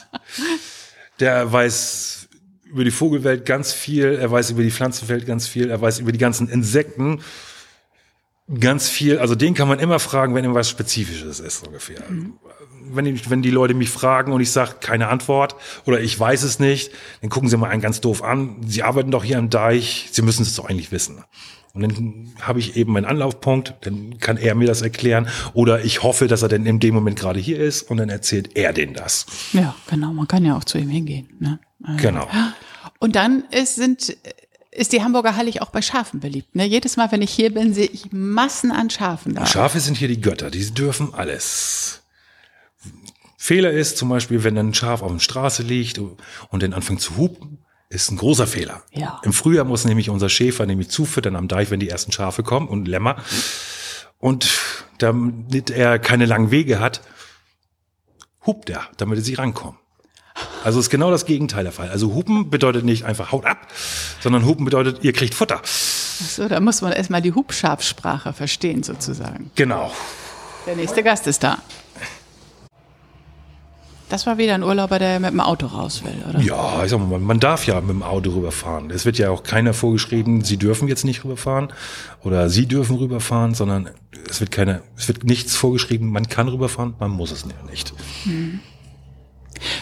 der 1.20 1.52
weiß 1.52 2.28
über 2.64 2.84
die 2.84 2.90
Vogelwelt 2.90 3.44
ganz 3.44 3.72
viel, 3.72 4.14
er 4.14 4.30
weiß 4.30 4.50
über 4.50 4.62
die 4.62 4.70
Pflanzenwelt 4.70 5.26
ganz 5.26 5.46
viel, 5.46 5.70
er 5.70 5.80
weiß 5.80 5.98
über 5.98 6.12
die 6.12 6.18
ganzen 6.18 6.48
Insekten 6.48 7.20
ganz 8.58 8.88
viel. 8.88 9.18
Also 9.18 9.34
den 9.34 9.54
kann 9.54 9.68
man 9.68 9.78
immer 9.78 9.98
fragen, 9.98 10.34
wenn 10.34 10.44
irgendwas 10.44 10.68
Spezifisches 10.68 11.40
ist 11.40 11.66
ungefähr. 11.66 12.02
Mhm. 12.08 12.34
Wenn, 12.92 13.06
ich, 13.06 13.30
wenn 13.30 13.42
die 13.42 13.50
Leute 13.50 13.74
mich 13.74 13.90
fragen 13.90 14.32
und 14.32 14.40
ich 14.40 14.50
sage 14.50 14.74
keine 14.80 15.08
Antwort 15.08 15.56
oder 15.86 16.00
ich 16.00 16.18
weiß 16.18 16.42
es 16.42 16.58
nicht, 16.58 16.92
dann 17.20 17.30
gucken 17.30 17.48
sie 17.48 17.56
mal 17.56 17.70
einen 17.70 17.80
ganz 17.80 18.00
doof 18.00 18.22
an. 18.22 18.56
Sie 18.66 18.82
arbeiten 18.82 19.10
doch 19.10 19.24
hier 19.24 19.38
am 19.38 19.50
Deich, 19.50 20.08
sie 20.12 20.22
müssen 20.22 20.42
es 20.42 20.54
doch 20.56 20.68
eigentlich 20.68 20.92
wissen. 20.92 21.24
Und 21.74 21.82
dann 21.82 22.34
habe 22.42 22.58
ich 22.58 22.76
eben 22.76 22.92
meinen 22.92 23.06
Anlaufpunkt, 23.06 23.74
dann 23.80 24.18
kann 24.18 24.36
er 24.36 24.54
mir 24.54 24.66
das 24.66 24.82
erklären. 24.82 25.28
Oder 25.54 25.84
ich 25.84 26.02
hoffe, 26.02 26.26
dass 26.26 26.42
er 26.42 26.48
denn 26.48 26.66
in 26.66 26.80
dem 26.80 26.94
Moment 26.94 27.18
gerade 27.18 27.40
hier 27.40 27.58
ist 27.58 27.82
und 27.82 27.96
dann 27.96 28.10
erzählt 28.10 28.56
er 28.56 28.74
denen 28.74 28.92
das. 28.92 29.24
Ja, 29.54 29.74
genau. 29.88 30.12
Man 30.12 30.28
kann 30.28 30.44
ja 30.44 30.54
auch 30.54 30.64
zu 30.64 30.76
ihm 30.76 30.90
hingehen. 30.90 31.28
Ne? 31.40 31.60
Also, 31.82 32.02
genau. 32.02 32.28
Und 32.98 33.16
dann 33.16 33.44
ist, 33.50 33.76
sind, 33.76 34.16
ist 34.72 34.92
die 34.92 35.02
Hamburger 35.02 35.36
Hallig 35.36 35.60
auch 35.62 35.70
bei 35.70 35.82
Schafen 35.82 36.20
beliebt. 36.20 36.54
Ne? 36.56 36.64
Jedes 36.64 36.96
Mal, 36.96 37.12
wenn 37.12 37.22
ich 37.22 37.30
hier 37.30 37.52
bin, 37.52 37.74
sehe 37.74 37.86
ich 37.86 38.10
Massen 38.10 38.72
an 38.72 38.90
Schafen 38.90 39.34
da. 39.34 39.46
Schafe 39.46 39.78
sind 39.80 39.98
hier 39.98 40.08
die 40.08 40.20
Götter, 40.20 40.50
die 40.50 40.72
dürfen 40.72 41.14
alles. 41.14 42.00
Fehler 43.36 43.70
ist 43.70 43.98
zum 43.98 44.08
Beispiel, 44.08 44.44
wenn 44.44 44.56
ein 44.56 44.72
Schaf 44.72 45.02
auf 45.02 45.12
der 45.12 45.18
Straße 45.18 45.62
liegt 45.62 45.98
und 45.98 46.62
dann 46.62 46.72
anfängt 46.72 47.00
zu 47.00 47.16
hupen, 47.16 47.58
ist 47.90 48.10
ein 48.10 48.16
großer 48.16 48.46
Fehler. 48.46 48.82
Ja. 48.92 49.20
Im 49.24 49.34
Frühjahr 49.34 49.66
muss 49.66 49.84
nämlich 49.84 50.08
unser 50.08 50.30
Schäfer 50.30 50.64
nämlich 50.64 50.88
zufüttern 50.88 51.36
am 51.36 51.48
Deich, 51.48 51.70
wenn 51.70 51.80
die 51.80 51.90
ersten 51.90 52.12
Schafe 52.12 52.42
kommen 52.42 52.68
und 52.68 52.88
Lämmer. 52.88 53.16
Und 54.18 54.48
damit 54.98 55.70
er 55.70 55.98
keine 55.98 56.24
langen 56.24 56.50
Wege 56.50 56.80
hat, 56.80 57.02
hupt 58.46 58.70
er, 58.70 58.88
damit 58.96 59.18
er 59.18 59.24
sie 59.24 59.34
rankommen. 59.34 59.78
Also 60.64 60.80
ist 60.80 60.90
genau 60.90 61.10
das 61.10 61.26
Gegenteil 61.26 61.64
der 61.64 61.72
Fall. 61.72 61.88
Also 61.88 62.14
hupen 62.14 62.50
bedeutet 62.50 62.84
nicht 62.84 63.04
einfach 63.04 63.32
haut 63.32 63.44
ab, 63.44 63.68
sondern 64.20 64.44
hupen 64.46 64.64
bedeutet, 64.64 65.02
ihr 65.02 65.12
kriegt 65.12 65.34
Futter. 65.34 65.60
Ach 65.62 66.28
so, 66.28 66.48
da 66.48 66.60
muss 66.60 66.82
man 66.82 66.92
erstmal 66.92 67.22
die 67.22 67.32
Hubschafsprache 67.32 68.32
verstehen 68.32 68.82
sozusagen. 68.82 69.50
Genau. 69.54 69.92
Der 70.66 70.76
nächste 70.76 71.02
Gast 71.02 71.26
ist 71.26 71.42
da. 71.42 71.58
Das 74.12 74.26
war 74.26 74.36
wieder 74.36 74.54
ein 74.54 74.62
Urlauber, 74.62 74.98
der 74.98 75.20
mit 75.20 75.30
dem 75.30 75.40
Auto 75.40 75.64
raus 75.64 76.04
will, 76.04 76.12
oder? 76.28 76.38
Ja, 76.40 76.84
ich 76.84 76.90
sag 76.90 77.00
mal, 77.00 77.18
man 77.18 77.40
darf 77.40 77.66
ja 77.66 77.80
mit 77.80 77.88
dem 77.88 78.02
Auto 78.02 78.32
rüberfahren. 78.32 78.90
Es 78.90 79.06
wird 79.06 79.16
ja 79.16 79.30
auch 79.30 79.42
keiner 79.42 79.72
vorgeschrieben, 79.72 80.44
Sie 80.44 80.58
dürfen 80.58 80.86
jetzt 80.86 81.06
nicht 81.06 81.24
rüberfahren 81.24 81.72
oder 82.22 82.50
Sie 82.50 82.66
dürfen 82.66 82.96
rüberfahren, 82.96 83.54
sondern 83.54 83.88
es 84.28 84.40
wird 84.40 84.50
keine, 84.50 84.82
es 84.98 85.08
wird 85.08 85.24
nichts 85.24 85.56
vorgeschrieben, 85.56 86.10
man 86.10 86.28
kann 86.28 86.48
rüberfahren, 86.48 86.92
man 87.00 87.10
muss 87.10 87.30
es 87.30 87.46
nicht. 87.70 87.94
Hm. 88.24 88.60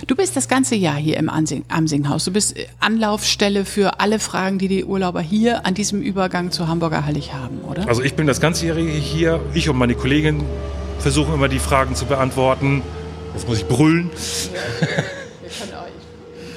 Du 0.07 0.17
bist 0.17 0.37
das 0.37 0.49
ganze 0.49 0.75
Jahr 0.75 0.97
hier 0.97 1.17
im 1.17 1.29
Amsinghaus. 1.29 2.25
Du 2.25 2.33
bist 2.33 2.55
Anlaufstelle 2.81 3.65
für 3.65 4.01
alle 4.01 4.19
Fragen, 4.19 4.59
die 4.59 4.69
die 4.69 4.85
Urlauber 4.85 5.21
hier 5.21 5.67
an 5.67 5.75
diesem 5.75 6.03
Übergang 6.03 6.51
zur 6.51 6.69
Hamburger 6.69 7.05
Hallig 7.07 7.33
haben, 7.33 7.61
oder? 7.61 7.89
Also 7.89 8.03
ich 8.03 8.15
bin 8.15 8.27
das 8.27 8.41
ganze 8.41 8.67
Jahr 8.67 8.77
hier. 8.77 9.41
Ich 9.55 9.69
und 9.69 9.77
meine 9.77 9.95
Kollegin 9.95 10.45
versuchen 10.99 11.35
immer 11.35 11.49
die 11.49 11.59
Fragen 11.59 11.95
zu 11.95 12.07
beantworten. 12.07 12.83
Jetzt 13.35 13.49
muss 13.49 13.59
ich 13.59 13.67
brüllen. 13.67 14.11
Ja, 14.53 14.61
wir 15.43 15.51
können 15.51 15.73
auch 15.73 15.87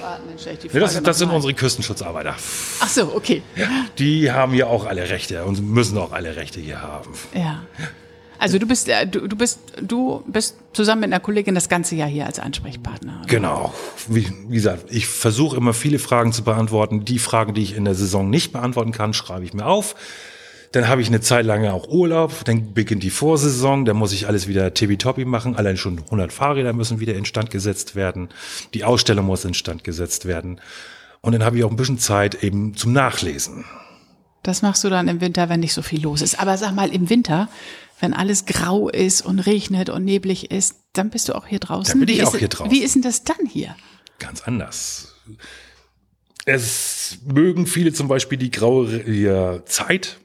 Frage. 0.04 0.80
das, 0.80 1.02
das 1.02 1.18
sind 1.18 1.30
unsere 1.30 1.54
Küstenschutzarbeiter. 1.54 2.36
Ach 2.80 2.88
so, 2.88 3.16
okay. 3.16 3.42
Ja, 3.56 3.68
die 3.98 4.32
haben 4.32 4.54
ja 4.54 4.68
auch 4.68 4.86
alle 4.86 5.10
Rechte 5.10 5.46
und 5.46 5.62
müssen 5.62 5.98
auch 5.98 6.12
alle 6.12 6.36
Rechte 6.36 6.60
hier 6.60 6.82
haben. 6.82 7.12
Ja. 7.34 7.64
Also 8.44 8.60
du 8.60 8.68
bist, 8.68 8.90
äh, 8.90 9.08
du, 9.08 9.26
du 9.26 9.38
bist, 9.38 9.58
du 9.82 10.22
bist 10.28 10.58
zusammen 10.74 11.00
mit 11.00 11.14
einer 11.14 11.22
Kollegin 11.22 11.56
das 11.56 11.70
ganze 11.70 11.96
Jahr 11.96 12.10
hier 12.10 12.26
als 12.26 12.40
Ansprechpartner. 12.40 13.20
Oder? 13.20 13.28
Genau. 13.28 13.74
Wie, 14.10 14.28
wie 14.50 14.56
gesagt, 14.56 14.88
ich 14.90 15.08
versuche 15.08 15.56
immer 15.56 15.74
viele 15.74 15.98
Fragen 15.98 16.34
zu 16.34 16.44
beantworten. 16.44 17.06
Die 17.06 17.20
Fragen, 17.20 17.54
die 17.54 17.64
ich 17.64 17.78
in 17.78 17.86
der 17.86 17.96
Saison 17.96 18.30
nicht 18.30 18.52
beantworten 18.52 18.92
kann, 18.92 19.14
schreibe 19.14 19.46
ich 19.46 19.54
mir 19.54 19.66
auf. 19.66 19.96
Dann 20.74 20.90
habe 20.90 21.02
ich 21.02 21.08
eine 21.08 21.22
Zeit 21.22 21.46
lang 21.46 21.66
auch 21.68 21.88
Urlaub, 21.88 22.44
dann 22.44 22.74
beginnt 22.74 23.04
die 23.04 23.12
Vorsaison, 23.12 23.86
dann 23.86 23.96
muss 23.96 24.12
ich 24.12 24.28
alles 24.28 24.46
wieder 24.50 24.74
tippitoppi 24.74 25.24
machen. 25.24 25.56
Allein 25.56 25.78
schon 25.78 26.00
100 26.00 26.34
Fahrräder 26.34 26.74
müssen 26.74 27.00
wieder 27.00 27.16
instand 27.16 27.50
gesetzt 27.50 27.96
werden. 27.96 28.28
Die 28.74 28.84
Ausstellung 28.84 29.26
muss 29.26 29.46
instand 29.46 29.86
gesetzt 29.86 30.26
werden. 30.26 30.60
Und 31.22 31.32
dann 31.32 31.46
habe 31.46 31.58
ich 31.58 31.64
auch 31.64 31.70
ein 31.70 31.78
bisschen 31.78 31.98
Zeit 31.98 32.44
eben 32.44 32.76
zum 32.76 32.92
Nachlesen. 32.92 33.64
Das 34.44 34.62
machst 34.62 34.84
du 34.84 34.90
dann 34.90 35.08
im 35.08 35.22
Winter, 35.22 35.48
wenn 35.48 35.62
nicht 35.62 35.74
so 35.74 35.82
viel 35.82 36.02
los 36.02 36.22
ist. 36.22 36.38
Aber 36.38 36.58
sag 36.58 36.76
mal, 36.76 36.90
im 36.94 37.10
Winter, 37.10 37.48
wenn 38.04 38.14
alles 38.14 38.46
grau 38.46 38.90
ist 38.90 39.22
und 39.22 39.40
regnet 39.40 39.90
und 39.90 40.04
neblig 40.04 40.52
ist, 40.52 40.76
dann 40.92 41.10
bist 41.10 41.30
du 41.30 41.34
auch 41.36 41.48
hier 41.48 41.60
draußen. 41.60 41.94
Dann 41.94 42.06
bin 42.06 42.10
ich 42.10 42.20
wie 42.20 42.26
auch 42.26 42.34
ist, 42.34 42.40
hier 42.40 42.50
draußen. 42.50 42.70
Wie 42.70 42.84
ist 42.84 42.96
denn 42.96 43.02
das 43.02 43.24
dann 43.24 43.46
hier? 43.50 43.78
Ganz 44.20 44.42
anders. 44.42 45.16
Es 46.44 47.20
mögen 47.26 47.66
viele 47.66 47.94
zum 47.94 48.10
Beispiel 48.10 48.38
die 48.38 48.52
graue 48.52 49.64
Zeit, 49.66 50.20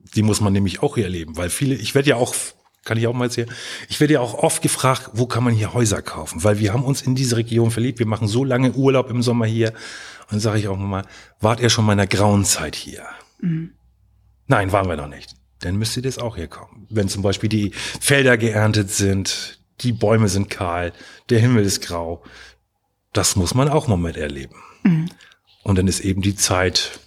die 0.00 0.22
muss 0.22 0.40
man 0.40 0.52
nämlich 0.52 0.82
auch 0.82 0.96
hier 0.96 1.04
erleben, 1.04 1.36
weil 1.36 1.48
viele, 1.48 1.76
ich 1.76 1.94
werde 1.94 2.10
ja 2.10 2.16
auch, 2.16 2.34
kann 2.84 2.98
ich 2.98 3.06
auch 3.06 3.14
mal 3.14 3.26
erzählen, 3.26 3.50
ich 3.88 4.00
werde 4.00 4.14
ja 4.14 4.20
auch 4.20 4.34
oft 4.34 4.60
gefragt, 4.60 5.10
wo 5.12 5.26
kann 5.26 5.44
man 5.44 5.54
hier 5.54 5.72
Häuser 5.72 6.02
kaufen, 6.02 6.42
weil 6.42 6.58
wir 6.58 6.72
haben 6.72 6.82
uns 6.82 7.02
in 7.02 7.14
diese 7.14 7.36
Region 7.36 7.70
verliebt, 7.70 8.00
wir 8.00 8.06
machen 8.06 8.26
so 8.26 8.42
lange 8.42 8.72
Urlaub 8.72 9.08
im 9.08 9.22
Sommer 9.22 9.46
hier 9.46 9.68
und 10.22 10.32
dann 10.32 10.40
sage 10.40 10.58
ich 10.58 10.66
auch 10.66 10.76
nochmal, 10.76 11.06
wart 11.38 11.60
ihr 11.60 11.70
schon 11.70 11.84
mal 11.84 11.92
in 11.92 11.98
der 11.98 12.08
grauen 12.08 12.44
Zeit 12.44 12.74
hier? 12.74 13.04
Mhm. 13.40 13.74
Nein, 14.48 14.72
waren 14.72 14.88
wir 14.88 14.96
noch 14.96 15.06
nicht. 15.06 15.36
Dann 15.62 15.76
müsst 15.76 15.96
ihr 15.96 16.02
das 16.02 16.18
auch 16.18 16.36
hier 16.36 16.48
kommen. 16.48 16.86
Wenn 16.90 17.08
zum 17.08 17.22
Beispiel 17.22 17.48
die 17.48 17.70
Felder 17.70 18.36
geerntet 18.36 18.90
sind, 18.90 19.58
die 19.80 19.92
Bäume 19.92 20.28
sind 20.28 20.50
kahl, 20.50 20.92
der 21.30 21.40
Himmel 21.40 21.64
ist 21.64 21.82
grau. 21.82 22.22
Das 23.12 23.36
muss 23.36 23.54
man 23.54 23.68
auch 23.68 23.88
mal 23.88 23.96
mit 23.96 24.16
erleben. 24.16 24.56
Mhm. 24.82 25.08
Und 25.62 25.78
dann 25.78 25.88
ist 25.88 26.00
eben 26.00 26.22
die 26.22 26.36
Zeit 26.36 27.00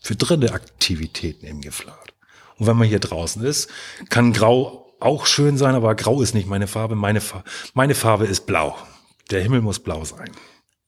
für 0.00 0.16
dritte 0.16 0.52
Aktivitäten 0.52 1.46
eben 1.46 1.60
gefragt. 1.60 2.14
Und 2.58 2.66
wenn 2.66 2.76
man 2.76 2.88
hier 2.88 2.98
draußen 2.98 3.42
ist, 3.44 3.70
kann 4.08 4.32
Grau 4.32 4.94
auch 5.00 5.26
schön 5.26 5.56
sein, 5.58 5.74
aber 5.74 5.94
Grau 5.94 6.22
ist 6.22 6.34
nicht 6.34 6.48
meine 6.48 6.66
Farbe. 6.66 6.94
Meine, 6.94 7.20
Fa 7.20 7.44
meine 7.74 7.94
Farbe 7.94 8.26
ist 8.26 8.46
Blau. 8.46 8.76
Der 9.30 9.42
Himmel 9.42 9.60
muss 9.62 9.78
blau 9.78 10.04
sein. 10.04 10.30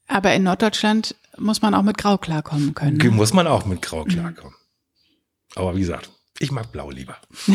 Aber 0.07 0.35
in 0.35 0.43
Norddeutschland 0.43 1.15
muss 1.39 1.63
man 1.63 1.75
auch 1.75 1.83
mit 1.83 1.99
Grau 1.99 2.19
klarkommen 2.19 2.75
können. 2.75 2.99
Ne? 2.99 3.11
Muss 3.11 3.33
man 3.33 3.47
auch 3.47 3.65
mit 3.65 3.83
Grau 3.83 4.05
klarkommen. 4.05 4.55
Mhm. 4.55 5.57
Aber 5.57 5.77
wie 5.77 5.81
gesagt, 5.81 6.11
ich 6.39 6.51
mag 6.51 6.73
Blau 6.73 6.91
lieber. 6.91 7.17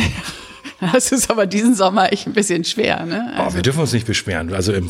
das 0.94 1.12
ist 1.12 1.30
aber 1.30 1.46
diesen 1.46 1.76
Sommer 1.76 2.12
echt 2.14 2.28
ein 2.28 2.34
bisschen 2.34 2.64
schwer. 2.64 3.06
Ne? 3.06 3.34
Also. 3.36 3.52
Oh, 3.52 3.56
wir 3.56 3.62
dürfen 3.62 3.82
uns 3.82 3.94
nicht 3.94 4.08
beschweren. 4.08 4.54
Also 4.54 4.74
im, 4.74 4.90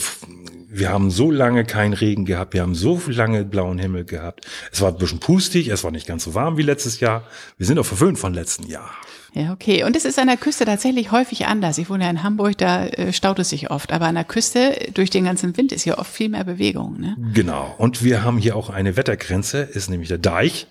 wir 0.69 0.89
haben 0.89 1.09
so 1.09 1.31
lange 1.31 1.65
keinen 1.65 1.93
Regen 1.93 2.25
gehabt, 2.25 2.53
wir 2.53 2.61
haben 2.61 2.75
so 2.75 3.01
lange 3.07 3.43
blauen 3.43 3.79
Himmel 3.79 4.05
gehabt. 4.05 4.45
Es 4.71 4.81
war 4.81 4.89
ein 4.89 4.97
bisschen 4.97 5.19
pustig, 5.19 5.67
es 5.69 5.83
war 5.83 5.91
nicht 5.91 6.07
ganz 6.07 6.23
so 6.23 6.35
warm 6.35 6.57
wie 6.57 6.63
letztes 6.63 6.99
Jahr. 6.99 7.23
Wir 7.57 7.65
sind 7.65 7.79
auch 7.79 7.85
verwöhnt 7.85 8.19
von 8.19 8.33
letzten 8.33 8.67
Jahr. 8.67 8.91
Ja, 9.33 9.53
okay. 9.53 9.83
Und 9.83 9.95
es 9.95 10.05
ist 10.05 10.17
an 10.17 10.27
der 10.27 10.37
Küste 10.37 10.65
tatsächlich 10.65 11.11
häufig 11.11 11.45
anders. 11.45 11.77
Ich 11.77 11.89
wohne 11.89 12.03
ja 12.03 12.09
in 12.09 12.23
Hamburg, 12.23 12.57
da 12.57 12.85
äh, 12.87 13.13
staut 13.13 13.37
es 13.39 13.49
sich 13.49 13.69
oft. 13.69 13.91
Aber 13.91 14.05
an 14.05 14.15
der 14.15 14.23
Küste, 14.23 14.75
durch 14.93 15.11
den 15.11 15.23
ganzen 15.23 15.55
Wind, 15.55 15.71
ist 15.71 15.85
ja 15.85 15.99
oft 15.99 16.11
viel 16.11 16.29
mehr 16.29 16.43
Bewegung. 16.43 16.99
Ne? 16.99 17.15
Genau. 17.33 17.75
Und 17.77 18.03
wir 18.03 18.23
haben 18.23 18.37
hier 18.39 18.55
auch 18.55 18.69
eine 18.69 18.97
Wettergrenze, 18.97 19.59
ist 19.61 19.89
nämlich 19.89 20.09
der 20.09 20.17
Deich. 20.17 20.67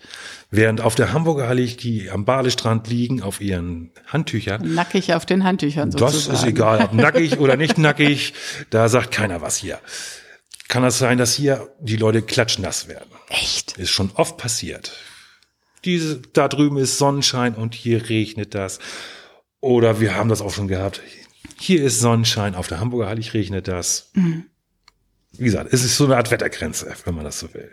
Während 0.50 0.80
auf 0.80 0.94
der 0.94 1.12
Hamburger 1.12 1.46
Halle 1.46 1.66
die 1.66 2.11
am 2.11 2.24
Badestrand 2.24 2.88
liegen, 2.88 3.22
auf 3.22 3.40
ihren 3.40 3.90
Handtüchern. 4.06 4.74
Nackig 4.74 5.12
auf 5.12 5.26
den 5.26 5.44
Handtüchern 5.44 5.92
sozusagen. 5.92 6.32
Das 6.32 6.40
ist 6.42 6.48
egal, 6.48 6.82
ob 6.82 6.94
nackig 6.94 7.38
oder 7.38 7.56
nicht 7.56 7.76
nackig. 7.78 8.32
Da 8.70 8.88
sagt 8.88 9.12
keiner 9.12 9.42
was 9.42 9.56
hier. 9.58 9.78
Kann 10.68 10.82
das 10.82 10.98
sein, 10.98 11.18
dass 11.18 11.34
hier 11.34 11.68
die 11.80 11.96
Leute 11.96 12.22
klatschnass 12.22 12.88
werden? 12.88 13.11
Echt? 13.28 13.76
Ist 13.76 13.90
schon 13.90 14.11
oft 14.14 14.38
passiert. 14.38 14.92
Diese, 15.84 16.20
da 16.32 16.48
drüben 16.48 16.78
ist 16.78 16.98
Sonnenschein 16.98 17.54
und 17.54 17.74
hier 17.74 18.08
regnet 18.08 18.54
das. 18.54 18.78
Oder 19.61 20.00
wir 20.00 20.14
haben 20.14 20.28
das 20.28 20.40
auch 20.40 20.52
schon 20.52 20.68
gehabt. 20.68 21.02
Hier 21.58 21.82
ist 21.84 22.00
Sonnenschein, 22.00 22.54
auf 22.54 22.68
der 22.68 22.80
Hamburger 22.80 23.08
Halle 23.08 23.22
regnet 23.34 23.68
das. 23.68 24.11
Mhm. 24.14 24.46
Wie 25.38 25.44
gesagt, 25.44 25.72
es 25.72 25.85
ist 25.85 25.96
so 25.96 26.05
eine 26.05 26.16
Art 26.16 26.31
Wettergrenze, 26.31 26.92
wenn 27.05 27.14
man 27.14 27.24
das 27.24 27.38
so 27.38 27.53
will. 27.55 27.70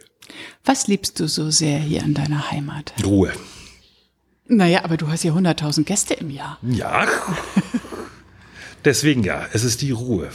Was 0.64 0.88
liebst 0.88 1.20
du 1.20 1.28
so 1.28 1.50
sehr 1.50 1.80
hier 1.80 2.04
in 2.04 2.14
deiner 2.14 2.52
Heimat? 2.52 2.94
Ruhe. 3.04 3.32
Naja, 4.48 4.84
aber 4.84 4.98
du 4.98 5.08
hast 5.08 5.22
hier 5.22 5.34
100.000 5.34 5.84
Gäste 5.84 6.14
im 6.14 6.30
Jahr. 6.30 6.60
Ja. 6.62 7.08
Deswegen 8.86 9.24
ja, 9.24 9.48
es 9.54 9.64
ist 9.64 9.82
die 9.82 9.92
Ruhe. 9.92 10.30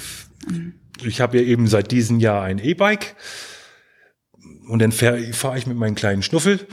Mhm. 0.48 0.74
Ich 1.04 1.20
habe 1.20 1.38
ja 1.38 1.44
eben 1.44 1.68
seit 1.68 1.92
diesem 1.92 2.18
Jahr 2.18 2.42
ein 2.42 2.58
E-Bike 2.58 3.14
und 4.68 4.80
dann 4.80 4.92
fahre 4.92 5.32
fahr 5.32 5.56
ich 5.56 5.66
mit 5.66 5.76
meinem 5.76 5.94
kleinen 5.94 6.22
Schnuffel 6.22 6.66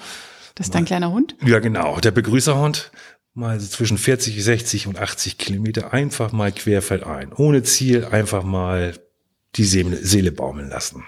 das 0.58 0.68
ist 0.68 0.76
dein 0.76 0.86
kleiner 0.86 1.12
Hund? 1.12 1.36
Ja, 1.46 1.60
genau. 1.60 2.00
Der 2.00 2.10
Begrüßerhund. 2.10 2.92
Mal 3.36 3.60
so 3.60 3.68
zwischen 3.68 4.00
40, 4.00 4.44
60 4.44 4.88
und 4.88 4.98
80 4.98 5.38
Kilometer 5.38 5.94
einfach 5.94 6.32
mal 6.32 6.52
querfeldein. 6.52 7.32
Ohne 7.32 7.62
Ziel 7.62 8.06
einfach 8.06 8.42
mal 8.42 8.96
die 9.56 9.66
Seele, 9.66 9.98
Seele 10.06 10.32
baumeln 10.32 10.70
lassen. 10.70 11.06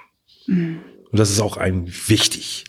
Mhm. 0.47 0.79
Und 1.11 1.19
das 1.19 1.31
ist 1.31 1.39
auch 1.39 1.57
ein 1.57 1.87
wichtig. 2.07 2.65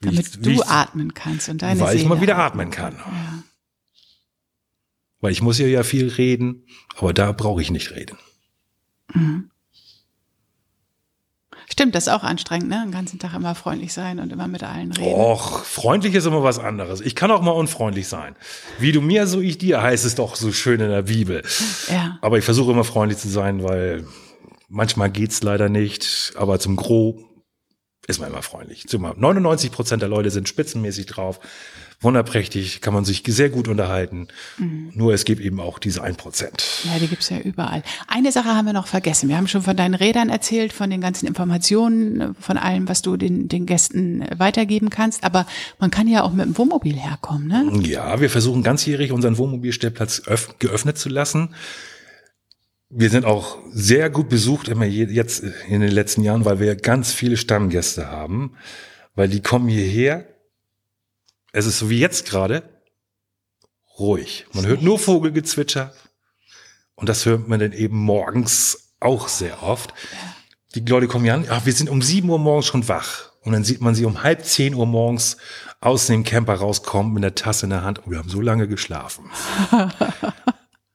Damit 0.00 0.26
ich, 0.26 0.40
du 0.40 0.50
ich, 0.50 0.66
atmen 0.66 1.14
kannst 1.14 1.48
und 1.48 1.62
deine 1.62 1.80
Weil 1.80 1.92
Seele 1.92 2.02
ich 2.02 2.08
mal 2.08 2.20
wieder 2.20 2.38
atmen 2.38 2.70
kann. 2.70 2.94
Ja. 2.96 3.42
Weil 5.20 5.32
ich 5.32 5.42
muss 5.42 5.58
ja 5.58 5.66
ja 5.66 5.82
viel 5.82 6.08
reden, 6.08 6.66
aber 6.96 7.14
da 7.14 7.32
brauche 7.32 7.62
ich 7.62 7.70
nicht 7.70 7.92
reden. 7.92 8.18
Mhm. 9.14 9.50
Stimmt, 11.70 11.94
das 11.94 12.06
ist 12.06 12.12
auch 12.12 12.22
anstrengend, 12.22 12.68
ne? 12.68 12.82
Den 12.84 12.92
ganzen 12.92 13.18
Tag 13.18 13.34
immer 13.34 13.54
freundlich 13.54 13.92
sein 13.92 14.20
und 14.20 14.30
immer 14.30 14.46
mit 14.46 14.62
allen 14.62 14.92
reden. 14.92 15.12
Och, 15.12 15.64
freundlich 15.64 16.14
ist 16.14 16.26
immer 16.26 16.42
was 16.42 16.58
anderes. 16.58 17.00
Ich 17.00 17.14
kann 17.14 17.30
auch 17.30 17.40
mal 17.40 17.52
unfreundlich 17.52 18.06
sein. 18.06 18.36
Wie 18.78 18.92
du 18.92 19.00
mir, 19.00 19.26
so 19.26 19.40
ich 19.40 19.58
dir, 19.58 19.82
heißt 19.82 20.04
es 20.04 20.14
doch 20.14 20.36
so 20.36 20.52
schön 20.52 20.80
in 20.80 20.90
der 20.90 21.02
Bibel. 21.02 21.42
Ja. 21.90 22.18
Aber 22.20 22.38
ich 22.38 22.44
versuche 22.44 22.70
immer 22.70 22.84
freundlich 22.84 23.18
zu 23.18 23.28
sein, 23.28 23.64
weil 23.64 24.06
manchmal 24.68 25.10
geht's 25.10 25.42
leider 25.42 25.68
nicht. 25.68 26.32
Aber 26.36 26.58
zum 26.58 26.76
Gro 26.76 27.22
ist 28.06 28.20
man 28.20 28.30
immer 28.30 28.42
freundlich. 28.42 28.86
99 28.90 29.72
Prozent 29.72 30.02
der 30.02 30.08
Leute 30.08 30.30
sind 30.30 30.48
spitzenmäßig 30.48 31.06
drauf 31.06 31.40
wunderprächtig, 32.04 32.80
kann 32.80 32.94
man 32.94 33.04
sich 33.04 33.22
sehr 33.26 33.48
gut 33.48 33.66
unterhalten. 33.66 34.28
Mhm. 34.58 34.92
Nur 34.94 35.14
es 35.14 35.24
gibt 35.24 35.40
eben 35.40 35.58
auch 35.58 35.78
diese 35.78 36.02
ein 36.02 36.16
Prozent. 36.16 36.64
Ja, 36.84 36.98
die 36.98 37.08
gibt's 37.08 37.30
ja 37.30 37.38
überall. 37.38 37.82
Eine 38.06 38.30
Sache 38.30 38.48
haben 38.48 38.66
wir 38.66 38.72
noch 38.72 38.86
vergessen. 38.86 39.28
Wir 39.28 39.36
haben 39.36 39.48
schon 39.48 39.62
von 39.62 39.76
deinen 39.76 39.94
Rädern 39.94 40.28
erzählt, 40.28 40.72
von 40.72 40.90
den 40.90 41.00
ganzen 41.00 41.26
Informationen, 41.26 42.36
von 42.38 42.58
allem, 42.58 42.88
was 42.88 43.02
du 43.02 43.16
den, 43.16 43.48
den 43.48 43.66
Gästen 43.66 44.24
weitergeben 44.36 44.90
kannst. 44.90 45.24
Aber 45.24 45.46
man 45.78 45.90
kann 45.90 46.06
ja 46.06 46.22
auch 46.22 46.32
mit 46.32 46.44
dem 46.44 46.58
Wohnmobil 46.58 46.96
herkommen, 46.96 47.48
ne? 47.48 47.70
Ja, 47.82 48.20
wir 48.20 48.30
versuchen 48.30 48.62
ganzjährig 48.62 49.10
unseren 49.10 49.38
Wohnmobilstellplatz 49.38 50.22
geöffnet 50.58 50.98
zu 50.98 51.08
lassen. 51.08 51.54
Wir 52.96 53.10
sind 53.10 53.24
auch 53.24 53.58
sehr 53.72 54.08
gut 54.08 54.28
besucht, 54.28 54.68
immer 54.68 54.84
jetzt 54.84 55.42
in 55.66 55.80
den 55.80 55.90
letzten 55.90 56.22
Jahren, 56.22 56.44
weil 56.44 56.60
wir 56.60 56.76
ganz 56.76 57.12
viele 57.12 57.36
Stammgäste 57.36 58.08
haben, 58.08 58.56
weil 59.16 59.28
die 59.28 59.42
kommen 59.42 59.68
hierher, 59.68 60.28
es 61.50 61.66
ist 61.66 61.80
so 61.80 61.90
wie 61.90 61.98
jetzt 61.98 62.24
gerade 62.24 62.62
ruhig. 63.98 64.46
Man 64.52 64.64
hört 64.66 64.82
nur 64.82 65.00
Vogelgezwitscher. 65.00 65.92
Und 66.94 67.08
das 67.08 67.26
hört 67.26 67.48
man 67.48 67.58
dann 67.58 67.72
eben 67.72 67.98
morgens 67.98 68.94
auch 69.00 69.26
sehr 69.26 69.64
oft. 69.64 69.92
Die 70.76 70.80
Leute 70.80 71.08
kommen 71.08 71.24
ja 71.24 71.34
an, 71.34 71.46
ach, 71.48 71.66
wir 71.66 71.72
sind 71.72 71.90
um 71.90 72.00
sieben 72.00 72.30
Uhr 72.30 72.38
morgens 72.38 72.66
schon 72.66 72.86
wach. 72.86 73.32
Und 73.40 73.54
dann 73.54 73.64
sieht 73.64 73.80
man 73.80 73.96
sie 73.96 74.04
um 74.04 74.22
halb 74.22 74.44
zehn 74.44 74.72
Uhr 74.72 74.86
morgens 74.86 75.36
aus 75.80 76.06
dem 76.06 76.22
Camper 76.22 76.54
rauskommen 76.54 77.12
mit 77.12 77.24
einer 77.24 77.34
Tasse 77.34 77.66
in 77.66 77.70
der 77.70 77.82
Hand. 77.82 77.98
Und 77.98 78.12
wir 78.12 78.18
haben 78.18 78.28
so 78.28 78.40
lange 78.40 78.68
geschlafen. 78.68 79.24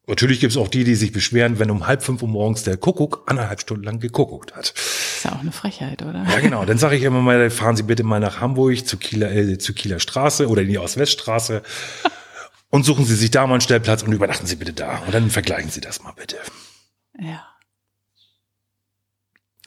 Natürlich 0.09 0.39
gibt 0.39 0.51
es 0.51 0.57
auch 0.57 0.67
die, 0.67 0.83
die 0.83 0.95
sich 0.95 1.11
beschweren, 1.11 1.59
wenn 1.59 1.69
um 1.69 1.85
halb 1.85 2.01
fünf 2.01 2.23
Uhr 2.23 2.27
morgens 2.27 2.63
der 2.63 2.77
Kuckuck 2.77 3.23
anderthalb 3.27 3.61
Stunden 3.61 3.83
lang 3.83 3.99
gekuckuckt 3.99 4.55
hat. 4.55 4.73
Ist 4.75 5.23
ja 5.23 5.33
auch 5.33 5.41
eine 5.41 5.51
Frechheit, 5.51 6.01
oder? 6.01 6.25
Ja, 6.27 6.39
genau. 6.39 6.65
Dann 6.65 6.79
sage 6.79 6.95
ich 6.95 7.03
immer 7.03 7.21
mal, 7.21 7.51
fahren 7.51 7.75
Sie 7.75 7.83
bitte 7.83 8.03
mal 8.03 8.19
nach 8.19 8.41
Hamburg 8.41 8.87
zur 8.87 8.97
Kieler, 8.97 9.31
äh, 9.31 9.59
zur 9.59 9.75
Kieler 9.75 9.99
Straße 9.99 10.49
oder 10.49 10.63
in 10.63 10.69
die 10.69 10.79
Ost-West-Straße 10.79 11.61
und 12.71 12.85
suchen 12.85 13.05
Sie 13.05 13.13
sich 13.13 13.29
da 13.29 13.45
mal 13.45 13.53
einen 13.53 13.61
Stellplatz 13.61 14.01
und 14.01 14.11
übernachten 14.11 14.47
Sie 14.47 14.55
bitte 14.55 14.73
da. 14.73 14.97
Und 15.05 15.13
dann 15.13 15.29
vergleichen 15.29 15.69
Sie 15.69 15.79
das 15.79 16.01
mal 16.01 16.13
bitte. 16.13 16.37
Ja. 17.19 17.45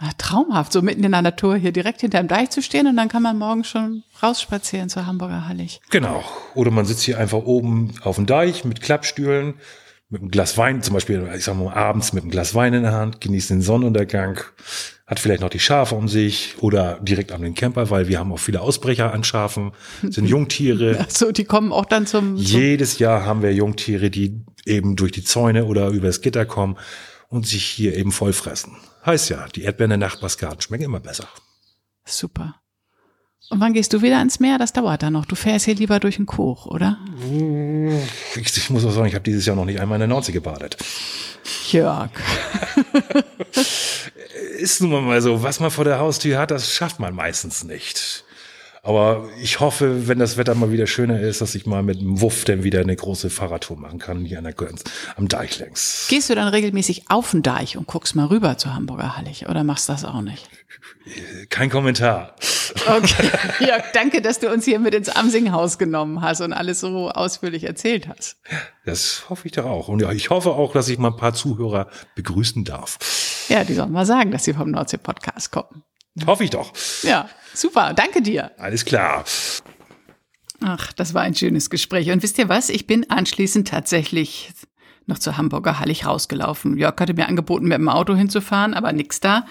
Ach, 0.00 0.12
traumhaft, 0.14 0.72
so 0.72 0.82
mitten 0.82 1.04
in 1.04 1.12
der 1.12 1.22
Natur 1.22 1.54
hier 1.54 1.70
direkt 1.70 2.00
hinterm 2.00 2.26
Deich 2.26 2.50
zu 2.50 2.62
stehen 2.62 2.88
und 2.88 2.96
dann 2.96 3.08
kann 3.08 3.22
man 3.22 3.38
morgen 3.38 3.62
schon 3.62 4.02
rausspazieren 4.20 4.88
zur 4.88 5.06
Hamburger 5.06 5.46
Hallig. 5.46 5.80
Genau. 5.90 6.24
Oder 6.56 6.72
man 6.72 6.84
sitzt 6.84 7.02
hier 7.02 7.18
einfach 7.18 7.44
oben 7.44 7.94
auf 8.02 8.16
dem 8.16 8.26
Deich 8.26 8.64
mit 8.64 8.80
Klappstühlen 8.80 9.54
mit 10.12 10.20
einem 10.20 10.30
Glas 10.30 10.58
Wein, 10.58 10.82
zum 10.82 10.94
Beispiel, 10.94 11.26
ich 11.34 11.44
sag 11.44 11.56
mal, 11.56 11.72
abends 11.72 12.12
mit 12.12 12.22
einem 12.22 12.30
Glas 12.30 12.54
Wein 12.54 12.74
in 12.74 12.82
der 12.82 12.92
Hand, 12.92 13.22
genießt 13.22 13.50
den 13.50 13.62
Sonnenuntergang, 13.62 14.40
hat 15.06 15.18
vielleicht 15.18 15.40
noch 15.40 15.48
die 15.48 15.58
Schafe 15.58 15.94
um 15.94 16.06
sich 16.06 16.56
oder 16.60 17.00
direkt 17.00 17.32
an 17.32 17.40
den 17.40 17.54
Camper, 17.54 17.90
weil 17.90 18.08
wir 18.08 18.18
haben 18.18 18.30
auch 18.30 18.38
viele 18.38 18.60
Ausbrecher 18.60 19.12
an 19.12 19.24
Schafen, 19.24 19.72
sind 20.02 20.26
Jungtiere. 20.28 20.98
Ach 21.00 21.10
so, 21.10 21.32
die 21.32 21.44
kommen 21.44 21.72
auch 21.72 21.86
dann 21.86 22.06
zum, 22.06 22.36
zum 22.36 22.44
Jedes 22.44 22.98
Jahr 22.98 23.24
haben 23.24 23.42
wir 23.42 23.54
Jungtiere, 23.54 24.10
die 24.10 24.44
eben 24.66 24.96
durch 24.96 25.12
die 25.12 25.24
Zäune 25.24 25.64
oder 25.64 25.88
übers 25.88 26.20
Gitter 26.20 26.44
kommen 26.44 26.76
und 27.28 27.46
sich 27.46 27.64
hier 27.64 27.96
eben 27.96 28.12
vollfressen. 28.12 28.76
Heißt 29.06 29.30
ja, 29.30 29.46
die 29.48 29.62
Erdbeeren 29.62 29.90
der 29.90 29.98
Nachbarsgarten 29.98 30.60
schmecken 30.60 30.84
immer 30.84 31.00
besser. 31.00 31.26
Super. 32.04 32.61
Und 33.50 33.60
wann 33.60 33.74
gehst 33.74 33.92
du 33.92 34.00
wieder 34.02 34.20
ins 34.22 34.40
Meer? 34.40 34.58
Das 34.58 34.72
dauert 34.72 35.02
dann 35.02 35.12
noch. 35.12 35.26
Du 35.26 35.34
fährst 35.34 35.66
hier 35.66 35.74
lieber 35.74 36.00
durch 36.00 36.16
den 36.16 36.26
Koch, 36.26 36.66
oder? 36.66 36.98
Ich, 38.36 38.56
ich 38.56 38.70
muss 38.70 38.84
auch 38.84 38.92
sagen, 38.92 39.06
ich 39.06 39.14
habe 39.14 39.24
dieses 39.24 39.44
Jahr 39.44 39.56
noch 39.56 39.66
nicht 39.66 39.80
einmal 39.80 39.96
in 39.96 40.00
der 40.00 40.08
Nordsee 40.08 40.32
gebadet. 40.32 40.76
Jörg. 41.70 42.10
Ist 44.58 44.80
nun 44.80 45.04
mal 45.04 45.20
so, 45.20 45.42
was 45.42 45.60
man 45.60 45.70
vor 45.70 45.84
der 45.84 45.98
Haustür 45.98 46.38
hat, 46.38 46.50
das 46.50 46.72
schafft 46.72 46.98
man 46.98 47.14
meistens 47.14 47.64
nicht. 47.64 48.24
Aber 48.84 49.28
ich 49.40 49.60
hoffe, 49.60 50.08
wenn 50.08 50.18
das 50.18 50.36
Wetter 50.36 50.56
mal 50.56 50.72
wieder 50.72 50.88
schöner 50.88 51.20
ist, 51.20 51.40
dass 51.40 51.54
ich 51.54 51.66
mal 51.66 51.84
mit 51.84 52.00
dem 52.00 52.20
Wuff 52.20 52.44
dann 52.44 52.64
wieder 52.64 52.80
eine 52.80 52.96
große 52.96 53.30
Fahrradtour 53.30 53.76
machen 53.78 54.00
kann, 54.00 54.24
hier 54.24 54.38
an 54.38 54.44
der 54.44 54.54
Gönz, 54.54 54.82
am 55.14 55.28
Deich 55.28 55.60
längs. 55.60 56.06
Gehst 56.10 56.30
du 56.30 56.34
dann 56.34 56.48
regelmäßig 56.48 57.04
auf 57.08 57.30
den 57.30 57.42
Deich 57.42 57.76
und 57.76 57.86
guckst 57.86 58.16
mal 58.16 58.26
rüber 58.26 58.58
zur 58.58 58.74
Hamburger 58.74 59.16
Hallig 59.16 59.48
oder 59.48 59.62
machst 59.62 59.88
das 59.88 60.04
auch 60.04 60.20
nicht? 60.20 60.48
Kein 61.48 61.70
Kommentar. 61.70 62.34
Okay. 62.86 63.30
Ja, 63.60 63.78
danke, 63.92 64.20
dass 64.20 64.40
du 64.40 64.50
uns 64.50 64.64
hier 64.64 64.80
mit 64.80 64.94
ins 64.94 65.08
Amsinghaus 65.08 65.78
genommen 65.78 66.20
hast 66.20 66.40
und 66.40 66.52
alles 66.52 66.80
so 66.80 67.10
ausführlich 67.10 67.64
erzählt 67.64 68.08
hast. 68.08 68.38
Das 68.84 69.26
hoffe 69.28 69.46
ich 69.46 69.52
doch 69.52 69.64
auch. 69.66 69.88
Und 69.88 70.02
ich 70.12 70.30
hoffe 70.30 70.50
auch, 70.50 70.72
dass 70.72 70.88
ich 70.88 70.98
mal 70.98 71.10
ein 71.10 71.16
paar 71.16 71.34
Zuhörer 71.34 71.88
begrüßen 72.16 72.64
darf. 72.64 72.98
Ja, 73.48 73.62
die 73.62 73.74
sollen 73.74 73.92
mal 73.92 74.06
sagen, 74.06 74.32
dass 74.32 74.44
sie 74.44 74.54
vom 74.54 74.70
Nordsee-Podcast 74.72 75.52
kommen. 75.52 75.84
Hoffe 76.26 76.44
ich 76.44 76.50
doch. 76.50 76.72
Ja, 77.02 77.28
super. 77.54 77.94
Danke 77.94 78.22
dir. 78.22 78.52
Alles 78.58 78.84
klar. 78.84 79.24
Ach, 80.60 80.92
das 80.92 81.14
war 81.14 81.22
ein 81.22 81.34
schönes 81.34 81.70
Gespräch. 81.70 82.10
Und 82.10 82.22
wisst 82.22 82.38
ihr 82.38 82.48
was? 82.48 82.68
Ich 82.68 82.86
bin 82.86 83.10
anschließend 83.10 83.68
tatsächlich 83.68 84.52
noch 85.06 85.18
zur 85.18 85.36
Hamburger 85.36 85.80
Hallig 85.80 86.06
rausgelaufen. 86.06 86.76
Jörg 86.76 86.94
hatte 86.98 87.14
mir 87.14 87.28
angeboten, 87.28 87.66
mit 87.66 87.78
dem 87.78 87.88
Auto 87.88 88.14
hinzufahren, 88.14 88.74
aber 88.74 88.92
nix 88.92 89.20
da. 89.20 89.46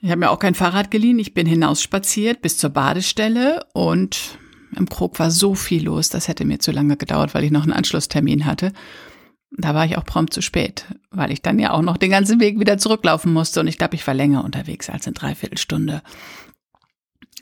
Ich 0.00 0.10
habe 0.10 0.20
mir 0.20 0.30
auch 0.30 0.38
kein 0.38 0.54
Fahrrad 0.54 0.90
geliehen. 0.90 1.18
Ich 1.18 1.34
bin 1.34 1.46
hinausspaziert 1.46 2.40
bis 2.40 2.56
zur 2.56 2.70
Badestelle 2.70 3.66
und 3.74 4.38
im 4.76 4.88
Krog 4.88 5.18
war 5.18 5.30
so 5.30 5.54
viel 5.54 5.84
los, 5.84 6.08
das 6.08 6.28
hätte 6.28 6.44
mir 6.44 6.60
zu 6.60 6.70
lange 6.70 6.96
gedauert, 6.96 7.34
weil 7.34 7.44
ich 7.44 7.50
noch 7.50 7.64
einen 7.64 7.72
Anschlusstermin 7.72 8.46
hatte. 8.46 8.72
Da 9.52 9.74
war 9.74 9.84
ich 9.84 9.98
auch 9.98 10.04
prompt 10.04 10.32
zu 10.32 10.42
spät, 10.42 10.86
weil 11.10 11.32
ich 11.32 11.42
dann 11.42 11.58
ja 11.58 11.72
auch 11.72 11.82
noch 11.82 11.96
den 11.96 12.10
ganzen 12.10 12.40
Weg 12.40 12.60
wieder 12.60 12.78
zurücklaufen 12.78 13.32
musste 13.32 13.60
und 13.60 13.66
ich 13.66 13.78
glaube, 13.78 13.96
ich 13.96 14.06
war 14.06 14.14
länger 14.14 14.44
unterwegs 14.44 14.88
als 14.88 15.06
eine 15.06 15.14
Dreiviertelstunde. 15.14 16.02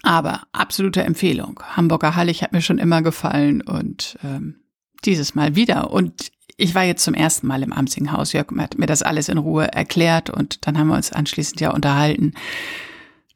Aber 0.02 0.42
absolute 0.52 1.02
Empfehlung. 1.02 1.60
Hamburger 1.76 2.16
Hallig 2.16 2.42
hat 2.42 2.52
mir 2.52 2.62
schon 2.62 2.78
immer 2.78 3.02
gefallen 3.02 3.62
und 3.62 4.16
ähm, 4.24 4.60
dieses 5.04 5.34
Mal 5.34 5.54
wieder. 5.56 5.90
Und 5.90 6.30
ich 6.56 6.74
war 6.74 6.84
jetzt 6.84 7.04
zum 7.04 7.14
ersten 7.14 7.46
Mal 7.46 7.62
im 7.62 7.72
Amsinghaus. 7.72 8.32
Jörg 8.32 8.48
hat 8.58 8.78
mir 8.78 8.86
das 8.86 9.02
alles 9.02 9.28
in 9.28 9.38
Ruhe 9.38 9.72
erklärt 9.72 10.30
und 10.30 10.66
dann 10.66 10.78
haben 10.78 10.88
wir 10.88 10.96
uns 10.96 11.12
anschließend 11.12 11.60
ja 11.60 11.72
unterhalten. 11.72 12.34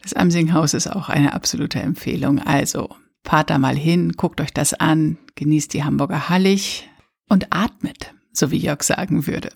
Das 0.03 0.15
Amsinghaus 0.15 0.75
ist 0.75 0.89
auch 0.89 1.09
eine 1.09 1.33
absolute 1.33 1.81
Empfehlung. 1.81 2.41
Also 2.41 2.89
fahrt 3.25 3.51
da 3.51 3.59
mal 3.59 3.77
hin, 3.77 4.13
guckt 4.13 4.41
euch 4.41 4.53
das 4.53 4.75
an, 4.75 5.19
genießt 5.37 5.73
die 5.75 5.85
Hamburger 5.85 6.29
Hallig 6.29 6.89
und 7.29 7.47
atmet, 7.51 8.15
so 8.33 8.51
wie 8.51 8.59
Jörg 8.59 8.83
sagen 8.83 9.27
würde. 9.27 9.51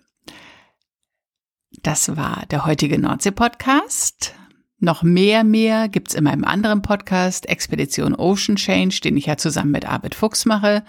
Das 1.83 2.17
war 2.17 2.45
der 2.51 2.65
heutige 2.65 2.99
Nordsee-Podcast. 2.99 4.35
Noch 4.79 5.03
mehr, 5.03 5.43
mehr 5.43 5.89
gibt's 5.89 6.15
in 6.15 6.25
meinem 6.25 6.45
anderen 6.45 6.83
Podcast, 6.83 7.49
Expedition 7.49 8.15
Ocean 8.15 8.57
Change, 8.57 9.01
den 9.03 9.17
ich 9.17 9.27
ja 9.27 9.39
zusammen 9.39 9.71
mit 9.71 9.89
Arvid 9.89 10.15
Fuchs 10.15 10.45
mache. 10.45 10.85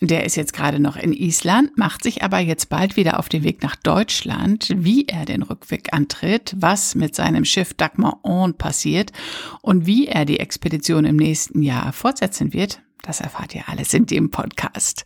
Der 0.00 0.24
ist 0.24 0.36
jetzt 0.36 0.54
gerade 0.54 0.80
noch 0.80 0.96
in 0.96 1.12
Island, 1.12 1.76
macht 1.76 2.02
sich 2.02 2.22
aber 2.22 2.38
jetzt 2.38 2.70
bald 2.70 2.96
wieder 2.96 3.18
auf 3.18 3.28
den 3.28 3.44
Weg 3.44 3.62
nach 3.62 3.76
Deutschland, 3.76 4.68
wie 4.74 5.06
er 5.06 5.26
den 5.26 5.42
Rückweg 5.42 5.92
antritt, 5.92 6.54
was 6.56 6.94
mit 6.94 7.14
seinem 7.14 7.44
Schiff 7.44 7.74
Dagmar 7.74 8.20
On 8.22 8.54
passiert 8.54 9.12
und 9.60 9.86
wie 9.86 10.06
er 10.06 10.24
die 10.24 10.40
Expedition 10.40 11.04
im 11.04 11.16
nächsten 11.16 11.62
Jahr 11.62 11.92
fortsetzen 11.92 12.52
wird. 12.54 12.80
Das 13.02 13.20
erfahrt 13.20 13.54
ihr 13.54 13.68
alles 13.68 13.92
in 13.94 14.06
dem 14.06 14.30
Podcast 14.30 15.04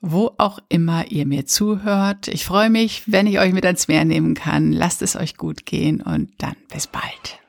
wo 0.00 0.32
auch 0.38 0.58
immer 0.68 1.10
ihr 1.10 1.26
mir 1.26 1.46
zuhört. 1.46 2.28
Ich 2.28 2.44
freue 2.44 2.70
mich, 2.70 3.02
wenn 3.06 3.26
ich 3.26 3.38
euch 3.38 3.52
mit 3.52 3.64
ans 3.64 3.88
Meer 3.88 4.04
nehmen 4.04 4.34
kann. 4.34 4.72
Lasst 4.72 5.02
es 5.02 5.16
euch 5.16 5.36
gut 5.36 5.66
gehen 5.66 6.00
und 6.00 6.30
dann 6.38 6.56
bis 6.68 6.86
bald. 6.86 7.45